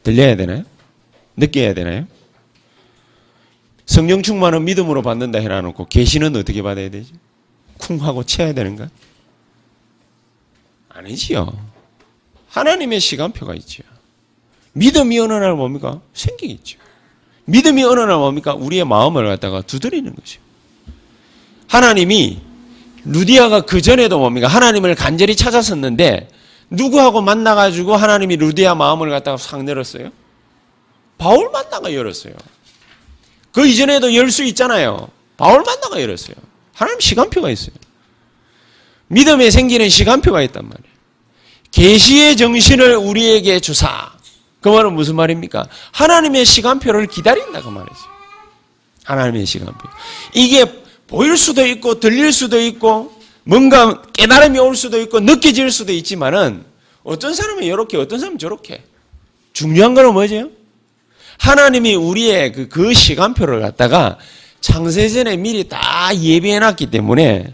들려야 0.04 0.36
되나요? 0.36 0.64
느껴야 1.38 1.74
되나요? 1.74 2.06
성령 3.86 4.22
충만은 4.22 4.66
믿음으로 4.66 5.02
받는다 5.02 5.40
해놔놓고 5.40 5.88
계시는 5.88 6.36
어떻게 6.36 6.62
받아야 6.62 6.90
되지? 6.90 7.14
쿵 7.78 8.02
하고 8.04 8.24
채야 8.24 8.54
되는가? 8.54 8.90
아니지요. 10.90 11.72
하나님의 12.50 13.00
시간표가 13.00 13.56
있죠. 13.56 13.84
믿음이 14.74 15.20
어느 15.20 15.34
날 15.34 15.54
뭡니까? 15.56 16.02
생기겠죠. 16.14 16.80
믿음이 17.46 17.84
어느 17.84 18.02
날 18.02 18.18
뭡니까? 18.18 18.54
우리의 18.56 18.86
마음을 18.86 19.26
갖다가 19.26 19.62
두드리는 19.62 20.14
거죠. 20.14 20.42
하나님이 21.68 22.51
루디아가 23.06 23.62
그 23.62 23.82
전에도 23.82 24.20
뭡니까? 24.20 24.48
하나님을 24.48 24.96
간절히 24.96 25.36
찾았었는데 25.36 26.30
누구하고 26.70 27.22
만나가지고 27.22 27.96
하나님이 27.96 28.38
루디아 28.38 28.76
마음을 28.76 29.10
갖다가 29.10 29.38
싹 29.38 29.68
열었어요? 29.68 30.10
바울 31.18 31.50
만나가 31.52 31.94
열었어요. 31.94 32.34
그 33.52 33.68
이전에도 33.68 34.16
열 34.16 34.32
수 34.32 34.44
있잖아요. 34.44 35.10
바울 35.38 35.64
만나가 35.64 36.02
열었어요. 36.02 36.36
하나님 36.74 37.00
시간표가 37.00 37.50
있어요. 37.50 37.76
믿음에 39.08 39.52
생기는 39.52 39.90
시간표가 39.90 40.42
있단 40.44 40.64
말이에요. 40.64 40.92
계시의 41.72 42.38
정신을 42.38 42.96
우리에게 42.96 43.60
주사. 43.60 44.12
그 44.62 44.70
말은 44.70 44.94
무슨 44.94 45.16
말입니까? 45.16 45.66
하나님의 45.92 46.46
시간표를 46.46 47.08
기다린다 47.08 47.62
그 47.62 47.70
말이죠. 47.70 47.96
하나님의 49.04 49.46
시간표. 49.46 49.90
이게 50.34 50.81
보일 51.12 51.38
수도 51.38 51.66
있고 51.68 52.00
들릴 52.00 52.32
수도 52.32 52.60
있고 52.60 53.14
뭔가 53.44 54.02
깨달음이 54.14 54.58
올 54.60 54.76
수도 54.76 55.00
있고 55.02 55.20
느껴질 55.20 55.70
수도 55.70 55.92
있지만은 55.92 56.64
어떤 57.04 57.34
사람은 57.34 57.64
이렇게 57.64 57.98
어떤 57.98 58.18
사람은 58.20 58.40
저렇게 58.40 58.84
중요한 59.54 59.94
거는 59.94 60.14
뭐죠? 60.14 60.50
하나님이 61.38 61.96
우리의 61.96 62.54
그, 62.54 62.68
그 62.70 62.94
시간표를 62.94 63.60
갖다가 63.60 64.18
창세전에 64.62 65.38
미리 65.38 65.68
다 65.68 66.16
예비해 66.16 66.60
놨기 66.60 66.90
때문에 66.92 67.54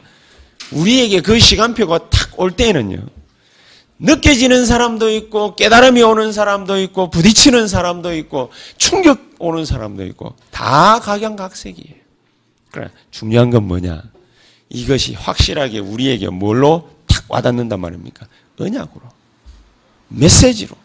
우리에게 0.72 1.22
그 1.22 1.40
시간표가 1.40 2.10
탁 2.10 2.28
올 2.38 2.52
때는요. 2.52 2.98
느껴지는 4.00 4.68
사람도 4.68 5.10
있고 5.10 5.56
깨달음이 5.56 6.04
오는 6.04 6.32
사람도 6.32 6.80
있고 6.82 7.10
부딪히는 7.10 7.68
사람도 7.68 8.16
있고 8.16 8.52
충격 8.78 9.20
오는 9.40 9.66
사람도 9.66 10.06
있고 10.06 10.36
다 10.52 11.00
각양각색이에요. 11.00 12.07
그래 12.72 12.90
중요한 13.12 13.50
건 13.50 13.68
뭐냐? 13.68 14.04
이것이 14.70 15.14
확실하게 15.14 15.80
우리에게 15.80 16.30
뭘로 16.30 16.90
탁 17.08 17.26
와닿는단 17.30 17.80
말입니까? 17.80 18.28
언약으로. 18.60 19.02
메시지로. 20.10 20.76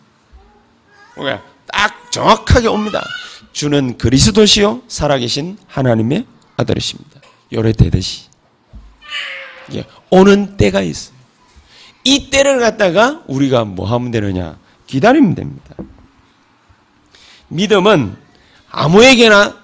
그러니까 1.15 1.45
딱 1.73 2.12
정확하게 2.12 2.69
옵니다. 2.69 3.05
주는 3.53 3.99
그리스도시요 3.99 4.83
살아계신 4.89 5.59
하나님의 5.67 6.27
아들이십니다. 6.57 7.21
요래 7.53 7.73
되듯이. 7.73 8.27
예, 9.75 9.85
오는 10.11 10.57
때가 10.57 10.83
있어요. 10.83 11.17
이 12.05 12.31
때를 12.31 12.61
갖다가 12.61 13.23
우리가 13.27 13.65
뭐 13.65 13.87
하면 13.87 14.11
되느냐? 14.11 14.59
기다리면 14.87 15.35
됩니다. 15.35 15.75
믿음은 17.49 18.17
아무에게나 18.71 19.61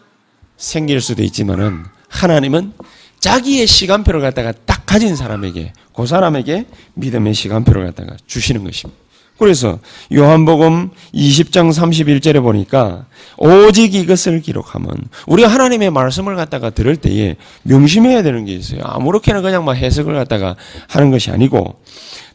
생길 0.57 1.01
수도 1.01 1.23
있지만은 1.23 1.85
하나님은 2.23 2.73
자기의 3.21 3.67
시간표를 3.67 4.21
갖다가 4.21 4.53
딱 4.65 4.87
가진 4.87 5.17
사람에게 5.17 5.73
그 5.95 6.07
사람에게 6.07 6.67
믿음의 6.95 7.35
시간표를 7.35 7.85
갖다가 7.87 8.17
주시는 8.27 8.65
것입니다. 8.65 9.09
그래서 9.39 9.79
요한복음 10.13 10.91
20장 11.15 11.73
31절에 11.73 12.43
보니까 12.43 13.07
오직 13.37 13.95
이것을 13.95 14.41
기록하면 14.41 14.91
우리가 15.29 15.49
하나님의 15.49 15.91
말씀을 15.91 16.35
갖다가 16.35 16.71
들을 16.71 16.97
때에 16.97 17.37
명심해야 17.63 18.23
되는 18.25 18.45
게 18.45 18.53
있어요. 18.53 18.81
아무렇게나 18.83 19.41
그냥 19.41 19.65
막 19.65 19.75
해석을 19.75 20.15
갖다가 20.15 20.57
하는 20.89 21.13
것이 21.13 21.31
아니고 21.31 21.81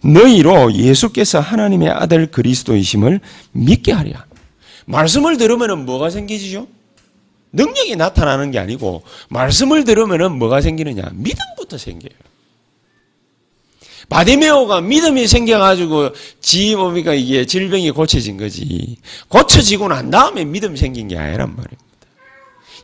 너희로 0.02 0.74
예수께서 0.76 1.42
하나님의 1.42 1.90
아들 1.90 2.28
그리스도이심을 2.28 3.20
믿게 3.52 3.92
하랴. 3.92 4.26
말씀을 4.86 5.38
들으면 5.38 5.86
뭐가 5.86 6.10
생기지죠? 6.10 6.68
능력이 7.54 7.96
나타나는 7.96 8.52
게 8.52 8.60
아니고 8.60 9.04
말씀을 9.30 9.84
들으면 9.86 10.38
뭐가 10.38 10.60
생기느냐? 10.62 11.04
믿음부터 11.14 11.78
생겨요. 11.78 12.12
바디메오가 14.10 14.82
믿음이 14.82 15.28
생겨가지고 15.28 16.10
지 16.42 16.76
뭡니까 16.76 17.14
이게 17.14 17.46
질병이 17.46 17.92
고쳐진 17.92 18.38
거지. 18.38 18.98
고쳐지고 19.30 19.88
난 19.88 20.10
다음에 20.12 20.44
믿음 20.44 20.76
생긴 20.76 21.08
게 21.08 21.18
아니란 21.18 21.56
말입니다. 21.56 21.84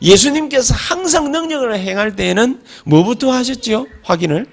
예수님께서 0.02 0.74
항상 0.74 1.30
능력을 1.30 1.76
행할 1.76 2.16
때에는 2.16 2.62
뭐부터 2.86 3.32
하셨죠? 3.32 3.86
확인을. 4.02 4.46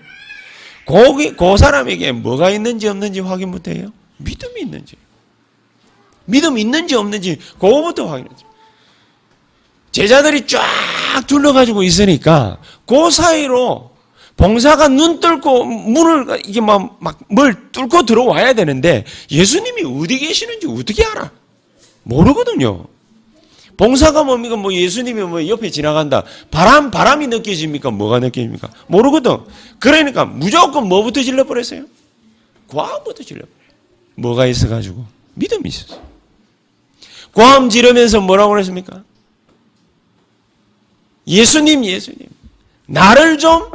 거기, 0.85 1.35
그 1.35 1.57
사람에게 1.57 2.11
뭐가 2.11 2.49
있는지 2.49 2.87
없는지 2.87 3.21
확인 3.21 3.51
부터 3.51 3.71
해요. 3.71 3.91
믿음이 4.17 4.61
있는지. 4.61 4.95
믿음 6.25 6.57
있는지 6.57 6.95
없는지 6.95 7.39
그거부터 7.59 8.07
확인하죠. 8.07 8.45
제자들이 9.97 10.45
쫙 10.45 10.61
둘러가지고 11.25 11.81
있으니까 11.81 12.59
그 12.85 13.09
사이로 13.09 13.89
봉사가 14.35 14.89
눈 14.89 15.19
뚫고 15.19 15.65
문을 15.65 16.41
이게 16.45 16.61
막 16.61 16.99
뭘 17.29 17.71
뚫고 17.71 18.03
들어와야 18.05 18.53
되는데 18.53 19.05
예수님이 19.31 19.81
어디 19.99 20.19
계시는지 20.19 20.67
어떻게 20.67 21.03
알아? 21.03 21.31
모르거든요. 22.03 22.85
봉사가 23.75 24.23
뭡니까? 24.23 24.55
뭐 24.55 24.71
예수님이 24.71 25.23
뭐 25.23 25.47
옆에 25.47 25.71
지나간다. 25.71 26.23
바람 26.51 26.91
바람이 26.91 27.25
느껴집니까? 27.27 27.89
뭐가 27.89 28.19
느껴집니까? 28.19 28.69
모르거든. 28.85 29.37
그러니까 29.79 30.25
무조건 30.25 30.87
뭐부터 30.87 31.23
질러버렸어요? 31.23 31.85
과음부터 32.67 33.23
질러버려요. 33.23 33.57
뭐가 34.13 34.45
있어가지고 34.45 35.03
믿음이 35.33 35.67
있었어. 35.69 35.99
과음 37.33 37.69
지르면서 37.69 38.21
뭐라고 38.21 38.51
그랬습니까? 38.53 39.03
예수님, 41.27 41.83
예수님, 41.83 42.29
나를 42.85 43.37
좀 43.37 43.69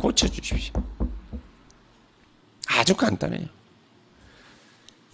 고쳐주십시오. 0.00 0.72
아주 2.66 2.94
간단해요. 2.96 3.46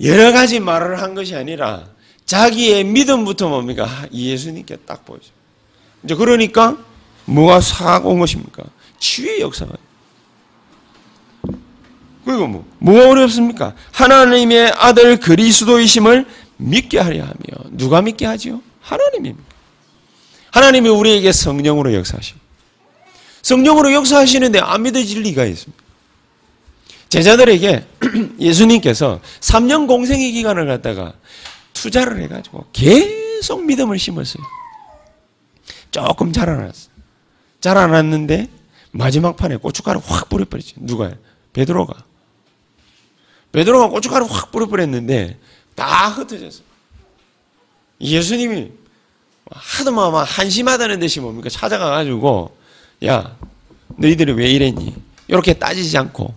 여러 0.03 0.33
가지 0.33 0.61
말을 0.61 1.03
한 1.03 1.15
것이 1.15 1.35
아니라 1.35 1.87
자기의 2.25 2.85
믿음부터 2.85 3.49
뭡니까? 3.49 4.07
예수님께 4.13 4.77
딱 4.87 5.05
보이죠. 5.05 5.31
이제 6.05 6.15
그러니까 6.15 6.79
뭐가 7.27 7.61
사고 7.61 8.11
온 8.11 8.21
것입니까? 8.21 8.65
치유의 8.99 9.41
역사가. 9.41 9.73
그리고 12.25 12.47
뭐, 12.47 12.65
뭐가 12.79 13.11
어렵습니까? 13.11 13.75
하나님의 13.93 14.73
아들 14.77 15.19
그리스도이심을 15.19 16.27
믿게 16.59 16.99
하려 16.99 17.23
하며, 17.23 17.71
누가 17.71 18.01
믿게 18.03 18.27
하지요? 18.27 18.63
하나님입니다. 18.81 19.50
하나님이 20.53 20.89
우리에게 20.89 21.33
성령으로 21.33 21.95
역사하시고, 21.95 22.39
성령으로 23.43 23.93
역사하시는데 23.93 24.61
안 24.61 24.83
믿어질 24.83 25.23
리가 25.23 25.45
있습니다. 25.45 25.83
제자들에게 27.09 27.87
예수님께서 28.39 29.21
3년 29.41 29.87
공생의 29.89 30.33
기간을 30.33 30.67
갖다가 30.67 31.15
투자를 31.73 32.23
해가지고 32.23 32.67
계속 32.73 33.65
믿음을 33.65 33.99
심었어요. 33.99 34.43
조금 35.91 36.33
자라났어. 36.33 36.89
자라났는데 37.61 38.49
마지막 38.93 39.37
판에 39.37 39.57
고춧가루 39.57 40.01
확 40.05 40.29
뿌려버렸죠. 40.29 40.77
누가요? 40.79 41.15
베드로가. 41.53 42.05
베드로가 43.53 43.89
고춧가루 43.89 44.27
확 44.27 44.53
뿌려버렸는데 44.53 45.39
다 45.75 46.09
흩어졌어. 46.11 46.63
예수님이 48.01 48.71
하도 49.51 49.91
막 49.93 50.23
한심하다는 50.23 51.01
듯이 51.01 51.21
뭡니까? 51.21 51.49
찾아가가지고 51.49 52.57
야, 53.07 53.37
너희들이 53.97 54.33
왜 54.33 54.51
이랬니? 54.51 54.95
이렇게 55.29 55.55
따지지 55.55 55.97
않고 55.99 56.35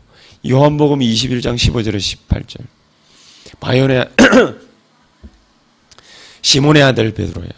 요한복음 0.49 0.99
21장 0.99 1.55
15절에 1.55 1.97
18절 1.97 2.65
바요네 3.59 4.05
시몬의 6.41 6.83
아들 6.83 7.13
베드로야. 7.13 7.49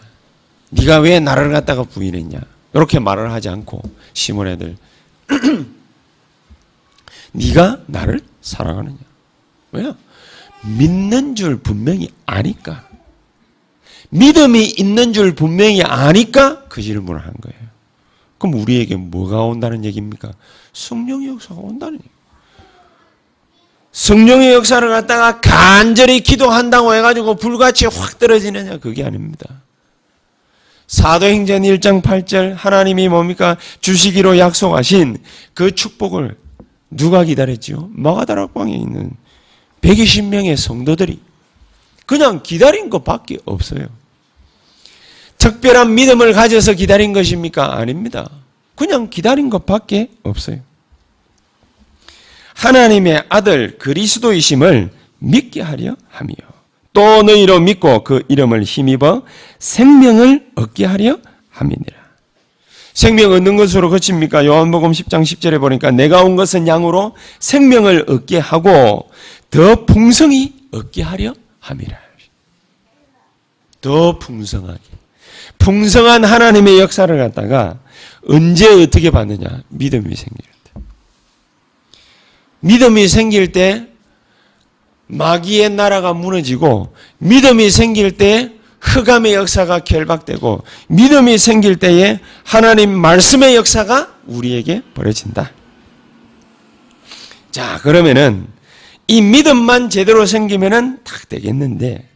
네가 0.69 0.99
왜 0.99 1.19
나를 1.19 1.51
갖다가 1.51 1.83
부인했냐? 1.83 2.39
이렇게 2.73 2.99
말을 2.99 3.31
하지 3.31 3.49
않고 3.49 3.81
시몬의 4.13 4.53
아들 4.53 4.77
네가 7.33 7.79
나를 7.87 8.21
사랑하느냐? 8.41 8.97
왜요? 9.71 9.95
믿는 10.77 11.35
줄 11.35 11.57
분명히 11.57 12.09
아니까. 12.25 12.87
믿음이 14.15 14.63
있는 14.77 15.13
줄 15.13 15.35
분명히 15.35 15.81
아니까 15.83 16.63
그 16.69 16.81
질문을 16.81 17.21
한 17.21 17.33
거예요. 17.41 17.65
그럼 18.37 18.55
우리에게 18.61 18.95
뭐가 18.95 19.43
온다는 19.43 19.83
얘기입니까? 19.83 20.31
성령의 20.73 21.29
역사가 21.29 21.59
온다는 21.59 21.95
얘기. 21.95 22.09
성령의 23.91 24.53
역사를 24.53 24.87
갖다가 24.87 25.39
간절히 25.39 26.19
기도한다고 26.19 26.93
해가지고 26.93 27.35
불같이 27.35 27.85
확 27.85 28.19
떨어지느냐? 28.19 28.77
그게 28.79 29.03
아닙니다. 29.03 29.61
사도행전 30.87 31.63
1장 31.63 32.01
8절 32.01 32.55
하나님이 32.55 33.09
뭡니까? 33.09 33.57
주시기로 33.81 34.37
약속하신 34.37 35.17
그 35.53 35.73
축복을 35.73 36.37
누가 36.91 37.23
기다렸지요? 37.23 37.89
마가다락방에 37.91 38.73
있는 38.73 39.11
120명의 39.81 40.55
성도들이 40.55 41.19
그냥 42.05 42.43
기다린 42.43 42.89
것밖에 42.89 43.39
없어요. 43.45 43.87
특별한 45.37 45.93
믿음을 45.93 46.33
가져서 46.33 46.73
기다린 46.73 47.13
것입니까? 47.13 47.77
아닙니다. 47.77 48.29
그냥 48.75 49.09
기다린 49.09 49.49
것밖에 49.49 50.09
없어요. 50.23 50.59
하나님의 52.55 53.25
아들 53.29 53.77
그리스도이심을 53.77 54.91
믿게 55.19 55.61
하려 55.61 55.95
하며 56.09 56.33
또 56.93 57.23
너희로 57.23 57.59
믿고 57.59 58.03
그 58.03 58.23
이름을 58.29 58.63
힘입어 58.63 59.23
생명을 59.59 60.51
얻게 60.55 60.85
하려 60.85 61.19
함이니라. 61.49 62.05
생명 62.93 63.33
얻는 63.33 63.57
것으로 63.57 63.89
그칩니까? 63.89 64.45
요한복음 64.45 64.91
10장 64.91 65.21
10절에 65.21 65.59
보니까 65.59 65.91
내가 65.91 66.23
온 66.23 66.37
것은 66.37 66.65
양으로 66.65 67.13
생명을 67.39 68.05
얻게 68.07 68.39
하고 68.39 69.09
더 69.51 69.85
풍성히 69.85 70.53
얻게 70.71 71.03
하려 71.03 71.33
함이라. 71.59 72.05
더 73.81 74.17
풍성하게. 74.17 74.79
풍성한 75.59 76.23
하나님의 76.23 76.79
역사를 76.79 77.17
갖다가 77.17 77.79
언제 78.27 78.67
어떻게 78.67 79.09
받느냐? 79.11 79.63
믿음이 79.69 80.15
생길 80.15 80.45
때. 80.63 80.81
믿음이 82.59 83.07
생길 83.07 83.51
때 83.51 83.87
마귀의 85.07 85.71
나라가 85.71 86.13
무너지고 86.13 86.93
믿음이 87.19 87.69
생길 87.69 88.17
때 88.17 88.51
흑암의 88.79 89.33
역사가 89.33 89.79
결박되고 89.79 90.63
믿음이 90.87 91.37
생길 91.37 91.77
때에 91.77 92.19
하나님 92.43 92.91
말씀의 92.91 93.55
역사가 93.55 94.15
우리에게 94.25 94.83
벌어진다. 94.93 95.51
자, 97.51 97.79
그러면은 97.81 98.47
이 99.07 99.21
믿음만 99.21 99.89
제대로 99.89 100.25
생기면은 100.25 100.99
딱 101.03 101.29
되겠는데 101.29 102.07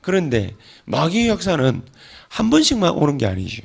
그런데 0.00 0.54
마귀의 0.86 1.28
역사는 1.28 1.82
한 2.30 2.48
번씩만 2.48 2.92
오는 2.92 3.18
게 3.18 3.26
아니죠. 3.26 3.62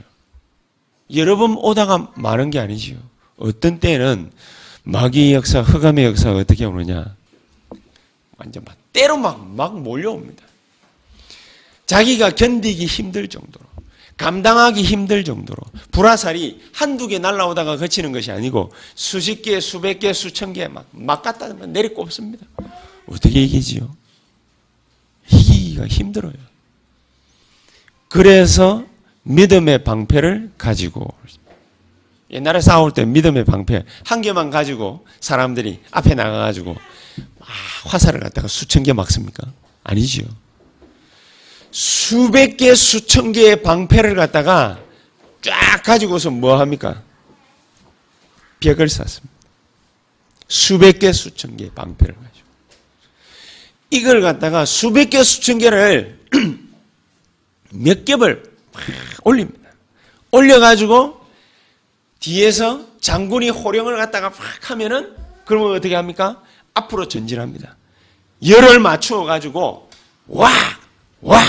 여러 1.14 1.38
번 1.38 1.56
오다가 1.56 2.12
많은 2.16 2.50
게 2.50 2.60
아니지요. 2.60 2.98
어떤 3.38 3.80
때는 3.80 4.32
마귀의 4.84 5.34
역사, 5.34 5.62
흑암의 5.62 6.04
역사가 6.06 6.40
어떻게 6.40 6.66
오느냐. 6.66 7.16
완전 8.38 8.64
막 8.66 8.76
때로 8.92 9.18
막, 9.18 9.48
막 9.48 9.80
몰려옵니다. 9.80 10.44
자기가 11.86 12.32
견디기 12.32 12.88
힘들 12.88 13.28
정도로, 13.28 13.64
감당하기 14.18 14.82
힘들 14.82 15.24
정도로, 15.24 15.62
불화살이 15.92 16.60
한두 16.74 17.08
개 17.08 17.20
날라오다가 17.20 17.78
그치는 17.78 18.12
것이 18.12 18.32
아니고 18.32 18.72
수십 18.96 19.44
개, 19.44 19.60
수백 19.60 20.00
개, 20.00 20.12
수천 20.12 20.54
개 20.54 20.68
막, 20.68 20.88
막 20.92 21.22
갖다 21.22 21.50
내리꼽습니다. 21.54 22.48
어떻게 23.08 23.44
이기지요? 23.44 23.96
이기기가 25.30 25.86
힘들어요. 25.86 26.55
그래서 28.16 28.86
믿음의 29.24 29.84
방패를 29.84 30.52
가지고 30.58 31.14
옛날에 32.32 32.62
싸울 32.62 32.94
때 32.94 33.04
믿음의 33.04 33.44
방패 33.44 33.84
한 34.06 34.22
개만 34.22 34.50
가지고 34.50 35.06
사람들이 35.20 35.82
앞에 35.92 36.16
나가가지고 36.16 36.76
막 36.76 37.48
화살을 37.84 38.22
갖다가 38.22 38.48
수천 38.48 38.84
개 38.84 38.94
막습니까? 38.94 39.52
아니지요. 39.84 40.24
수백 41.72 42.56
개, 42.56 42.74
수천 42.74 43.34
개의 43.34 43.62
방패를 43.62 44.16
갖다가 44.16 44.80
쫙 45.42 45.84
가지고서 45.84 46.30
뭐 46.32 46.58
합니까? 46.58 47.04
벽을 48.62 48.88
쌓습니다. 48.88 49.36
수백 50.48 51.00
개, 51.00 51.12
수천 51.12 51.58
개의 51.58 51.72
방패를 51.76 52.16
가지고. 52.16 52.48
이걸 53.90 54.22
갖다가 54.22 54.64
수백 54.64 55.10
개, 55.10 55.22
수천 55.22 55.58
개를 55.58 56.18
몇 57.72 58.06
겹을 58.06 58.52
올립니다. 59.24 59.70
올려가지고 60.32 61.26
뒤에서 62.20 62.86
장군이 63.00 63.50
호령을 63.50 63.98
갖다가 63.98 64.30
팍 64.32 64.72
하면은 64.72 65.16
그러면 65.46 65.76
어떻게 65.76 65.96
합니까? 65.96 66.42
앞으로 66.74 67.08
전진합니다. 67.08 67.76
열을 68.46 68.80
맞추어 68.80 69.24
가지고 69.24 69.90
와! 70.28 70.52
와! 71.22 71.40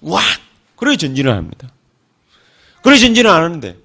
와! 0.00 0.20
그래 0.76 0.96
전진을 0.96 1.32
합니다. 1.32 1.68
그래 2.82 2.98
전진을 2.98 3.30
안 3.30 3.42
하는데 3.44 3.76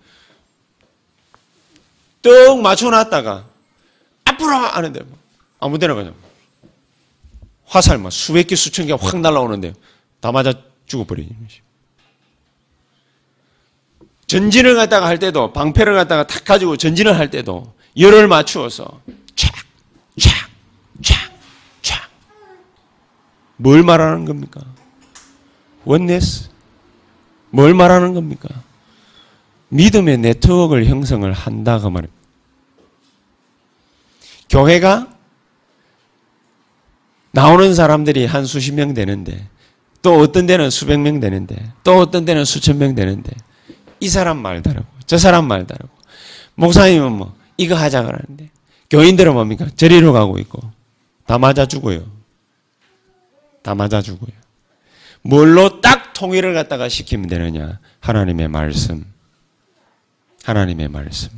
떡 2.21 2.61
맞춰 2.61 2.89
놨다가 2.89 3.45
앞으로 4.25 4.49
하는데 4.51 4.99
뭐 5.01 5.17
아무 5.59 5.79
데나 5.79 5.93
그냥 5.95 6.13
화살 7.65 7.97
막 7.97 8.11
수백 8.11 8.47
개 8.47 8.55
수천 8.55 8.87
개 8.87 8.93
확 8.93 9.19
날라오는데 9.19 9.73
다 10.19 10.31
맞아 10.31 10.53
죽어버리는 10.91 11.29
것이. 11.43 11.61
전진을 14.27 14.75
갖다가 14.75 15.07
할 15.07 15.19
때도 15.19 15.51
방패를 15.53 15.93
갖다가 15.95 16.27
탁 16.27 16.43
가지고 16.43 16.77
전진을 16.77 17.17
할 17.17 17.29
때도 17.29 17.73
열을 17.97 18.27
맞추어서 18.27 19.01
촥, 19.35 19.53
촥, 20.17 20.49
촥, 21.01 21.31
촥. 21.81 22.01
뭘 23.57 23.83
말하는 23.83 24.25
겁니까? 24.25 24.61
원네스. 25.85 26.49
뭘 27.49 27.73
말하는 27.73 28.13
겁니까? 28.13 28.49
믿음의 29.69 30.17
네트워크를 30.17 30.85
형성을 30.85 31.31
한다고 31.31 31.89
말입니다. 31.89 32.21
교회가 34.49 35.07
나오는 37.31 37.73
사람들이 37.73 38.25
한 38.25 38.45
수십 38.45 38.73
명 38.73 38.93
되는데 38.93 39.47
또 40.01 40.19
어떤 40.19 40.47
데는 40.47 40.69
수백 40.69 40.99
명 40.99 41.19
되는데 41.19 41.55
또 41.83 41.99
어떤 41.99 42.25
데는 42.25 42.45
수천 42.45 42.77
명 42.77 42.95
되는데 42.95 43.31
이 43.99 44.09
사람 44.09 44.37
말 44.39 44.61
다르고 44.61 44.85
저 45.05 45.17
사람 45.17 45.47
말 45.47 45.67
다르고 45.67 45.89
목사님은 46.55 47.11
뭐 47.11 47.35
이거 47.57 47.75
하자 47.75 48.03
그러는데 48.03 48.49
교인들은 48.89 49.33
뭡니까? 49.33 49.67
저리로 49.75 50.11
가고 50.13 50.37
있고 50.39 50.61
다 51.25 51.37
맞아 51.37 51.65
주고요. 51.65 52.03
다 53.61 53.75
맞아 53.75 54.01
주고요. 54.01 54.31
뭘로 55.21 55.81
딱 55.81 56.13
통일을 56.13 56.53
갖다가 56.53 56.89
시키면 56.89 57.27
되느냐? 57.27 57.79
하나님의 57.99 58.47
말씀. 58.47 59.05
하나님의 60.43 60.87
말씀. 60.87 61.29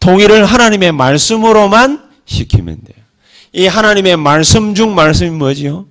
통일을 0.00 0.44
하나님의 0.44 0.92
말씀으로만 0.92 2.10
시키면 2.26 2.80
돼요. 2.82 3.04
이 3.52 3.66
하나님의 3.66 4.16
말씀 4.16 4.74
중 4.74 4.94
말씀이 4.94 5.30
뭐지요? 5.30 5.86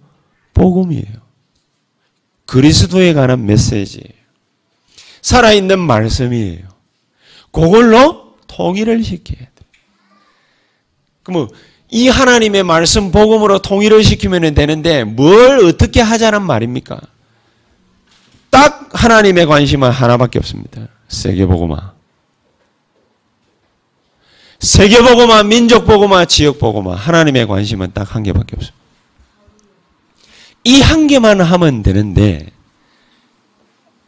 복음이에요. 0.54 1.24
그리스도에 2.46 3.14
관한 3.14 3.46
메시지예요. 3.46 4.24
살아있는 5.22 5.80
말씀이에요. 5.80 6.68
그걸로 7.52 8.36
통일을 8.48 9.04
시켜야 9.04 9.40
돼. 9.40 9.66
그럼 11.24 11.48
이 11.90 12.10
하나님의 12.10 12.64
말씀 12.64 13.12
복음으로 13.12 13.60
통일을 13.60 14.04
시키면 14.04 14.54
되는데 14.54 15.04
뭘 15.04 15.60
어떻게 15.66 16.02
하자는 16.02 16.42
말입니까? 16.42 17.00
딱 18.50 18.90
하나님의 18.92 19.46
관심은 19.46 19.90
하나밖에 19.90 20.40
없습니다. 20.40 20.88
세계보고마. 21.08 21.94
세계보고마, 24.60 25.44
민족보고마, 25.44 26.26
지역보고마. 26.26 26.96
하나님의 26.96 27.48
관심은 27.48 27.94
딱 27.94 28.16
한 28.16 28.24
개밖에 28.24 28.56
없습니다. 28.56 28.83
이 30.66 30.80
한 30.82 31.08
개만 31.08 31.42
하면 31.42 31.84
되는데 31.84 32.48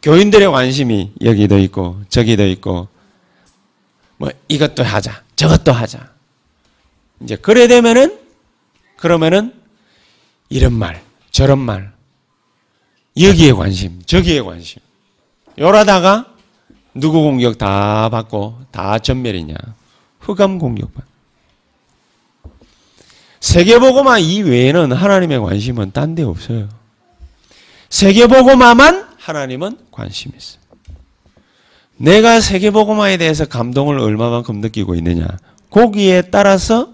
교인들의 0.02 0.48
관심이 0.50 1.12
여기도 1.22 1.58
있고 1.58 2.00
저기도 2.08 2.46
있고 2.46 2.88
뭐 4.16 4.30
이것도 4.48 4.82
하자 4.82 5.22
저것도 5.36 5.72
하자. 5.72 6.10
이제 7.20 7.36
그래 7.36 7.66
되면은 7.68 8.18
그러면은 8.96 9.52
이런 10.48 10.72
말 10.72 11.02
저런 11.30 11.58
말. 11.58 11.92
여기에 13.18 13.52
관심 13.52 14.02
저기에 14.06 14.40
관심. 14.42 14.80
요러다가 15.58 16.32
누구 16.94 17.22
공격 17.22 17.58
다 17.58 18.08
받고 18.08 18.60
다 18.70 18.98
전멸이냐? 18.98 19.54
흑암 20.20 20.58
공격만 20.58 21.04
세계보고마 23.46 24.18
이외에는 24.18 24.90
하나님의 24.92 25.38
관심은 25.40 25.92
딴 25.92 26.16
데 26.16 26.24
없어요 26.24 26.68
세계보고마만 27.90 29.06
하나님은 29.18 29.78
관심 29.92 30.32
있어요. 30.36 30.60
내가 31.96 32.40
세계보고마에 32.40 33.16
대해서 33.16 33.44
감동을 33.44 33.98
얼마만큼 34.00 34.60
느끼고 34.60 34.96
있느냐. 34.96 35.26
거기에 35.70 36.22
따라서 36.22 36.90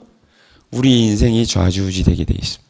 우리 0.71 1.07
인생이 1.07 1.47
좌지우지 1.47 2.05
되게 2.05 2.25
돼 2.25 2.35
있습니다. 2.35 2.63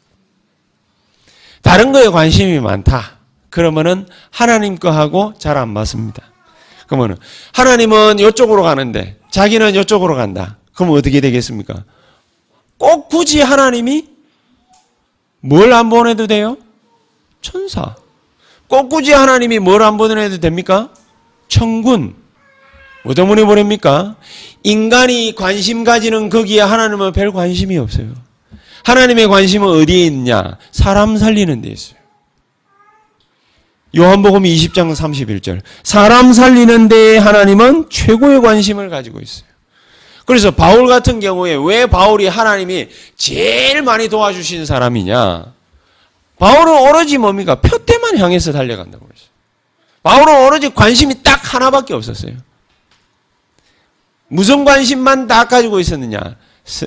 다른 1.62 1.90
거에 1.92 2.06
관심이 2.08 2.60
많다. 2.60 3.18
그러면은 3.50 4.06
하나님 4.30 4.76
거하고 4.78 5.34
잘 5.38 5.56
안 5.56 5.68
맞습니다. 5.70 6.22
그러면은 6.86 7.16
하나님은 7.52 8.20
이쪽으로 8.20 8.62
가는데 8.62 9.18
자기는 9.30 9.74
이쪽으로 9.74 10.14
간다. 10.14 10.58
그럼 10.74 10.92
어떻게 10.92 11.20
되겠습니까? 11.20 11.84
꼭 12.82 13.08
굳이 13.08 13.40
하나님이 13.40 14.06
뭘 15.40 15.72
안 15.72 15.88
보내도 15.88 16.26
돼요? 16.26 16.56
천사. 17.40 17.94
꼭 18.66 18.88
굳이 18.88 19.12
하나님이 19.12 19.60
뭘 19.60 19.82
안 19.82 19.96
보내도 19.96 20.38
됩니까? 20.40 20.90
천군. 21.46 22.16
뭐 23.04 23.14
때문에 23.14 23.44
보냅니까? 23.44 24.16
인간이 24.64 25.34
관심 25.36 25.84
가지는 25.84 26.28
거기에 26.28 26.60
하나님은 26.60 27.12
별 27.12 27.30
관심이 27.32 27.78
없어요. 27.78 28.08
하나님의 28.82 29.28
관심은 29.28 29.68
어디에 29.68 30.06
있냐? 30.06 30.58
사람 30.72 31.16
살리는 31.16 31.62
데 31.62 31.68
있어요. 31.70 31.98
요한복음 33.96 34.42
20장 34.42 34.92
31절. 34.92 35.60
사람 35.84 36.32
살리는 36.32 36.88
데에 36.88 37.18
하나님은 37.18 37.90
최고의 37.90 38.40
관심을 38.40 38.88
가지고 38.90 39.20
있어요. 39.20 39.51
그래서 40.24 40.50
바울 40.50 40.86
같은 40.86 41.20
경우에 41.20 41.56
왜 41.64 41.86
바울이 41.86 42.26
하나님이 42.28 42.88
제일 43.16 43.82
많이 43.82 44.08
도와주신 44.08 44.66
사람이냐? 44.66 45.52
바울은 46.38 46.88
오로지 46.88 47.18
뭡니까? 47.18 47.56
표때만 47.56 48.18
향해서 48.18 48.52
달려간다고 48.52 49.06
그랬어요. 49.06 49.28
바울은 50.02 50.46
오로지 50.46 50.72
관심이 50.72 51.22
딱 51.22 51.54
하나밖에 51.54 51.94
없었어요. 51.94 52.32
무슨 54.28 54.64
관심만 54.64 55.26
다 55.26 55.44
가지고 55.44 55.78
있었느냐? 55.78 56.18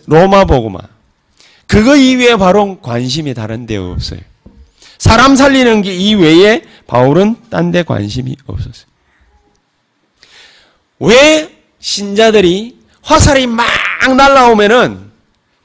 로마 0.08 0.46
보고만. 0.46 0.82
그거 1.68 1.96
이외에 1.96 2.36
바로 2.36 2.80
관심이 2.80 3.34
다른 3.34 3.66
데 3.66 3.78
없어요. 3.78 4.20
사람 4.98 5.36
살리는 5.36 5.82
게 5.82 5.94
이외에 5.94 6.64
바울은 6.88 7.36
딴 7.50 7.72
데 7.72 7.84
관심이 7.84 8.36
없었어요. 8.48 8.86
왜 11.00 11.56
신자들이 11.80 12.80
화살이 13.06 13.46
막 13.46 13.66
날라오면은 14.18 15.12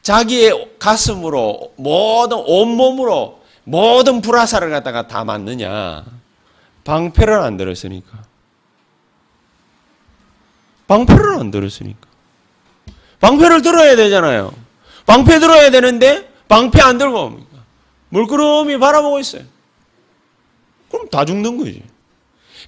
자기의 0.03 0.77
가슴으로 0.79 1.73
모든 1.77 2.39
온몸으로 2.39 3.41
모든 3.65 4.21
불화살을 4.21 4.71
갖다가 4.71 5.07
다 5.07 5.25
맞느냐? 5.25 6.05
방패를 6.85 7.41
안 7.41 7.57
들었으니까. 7.57 8.11
방패를 10.87 11.35
안 11.39 11.51
들었으니까. 11.51 12.09
방패를 13.21 13.63
들어야 13.63 13.97
되잖아요. 13.97 14.53
방패 15.07 15.41
들어야 15.41 15.71
되는데 15.71 16.31
방패 16.49 16.81
안 16.83 16.99
들고 16.99 17.25
옵니까? 17.25 17.59
물끄러미 18.11 18.79
바라보고 18.79 19.19
있어요. 19.21 19.43
그럼 20.91 21.09
다 21.09 21.25
죽는 21.25 21.57
거지. 21.59 21.83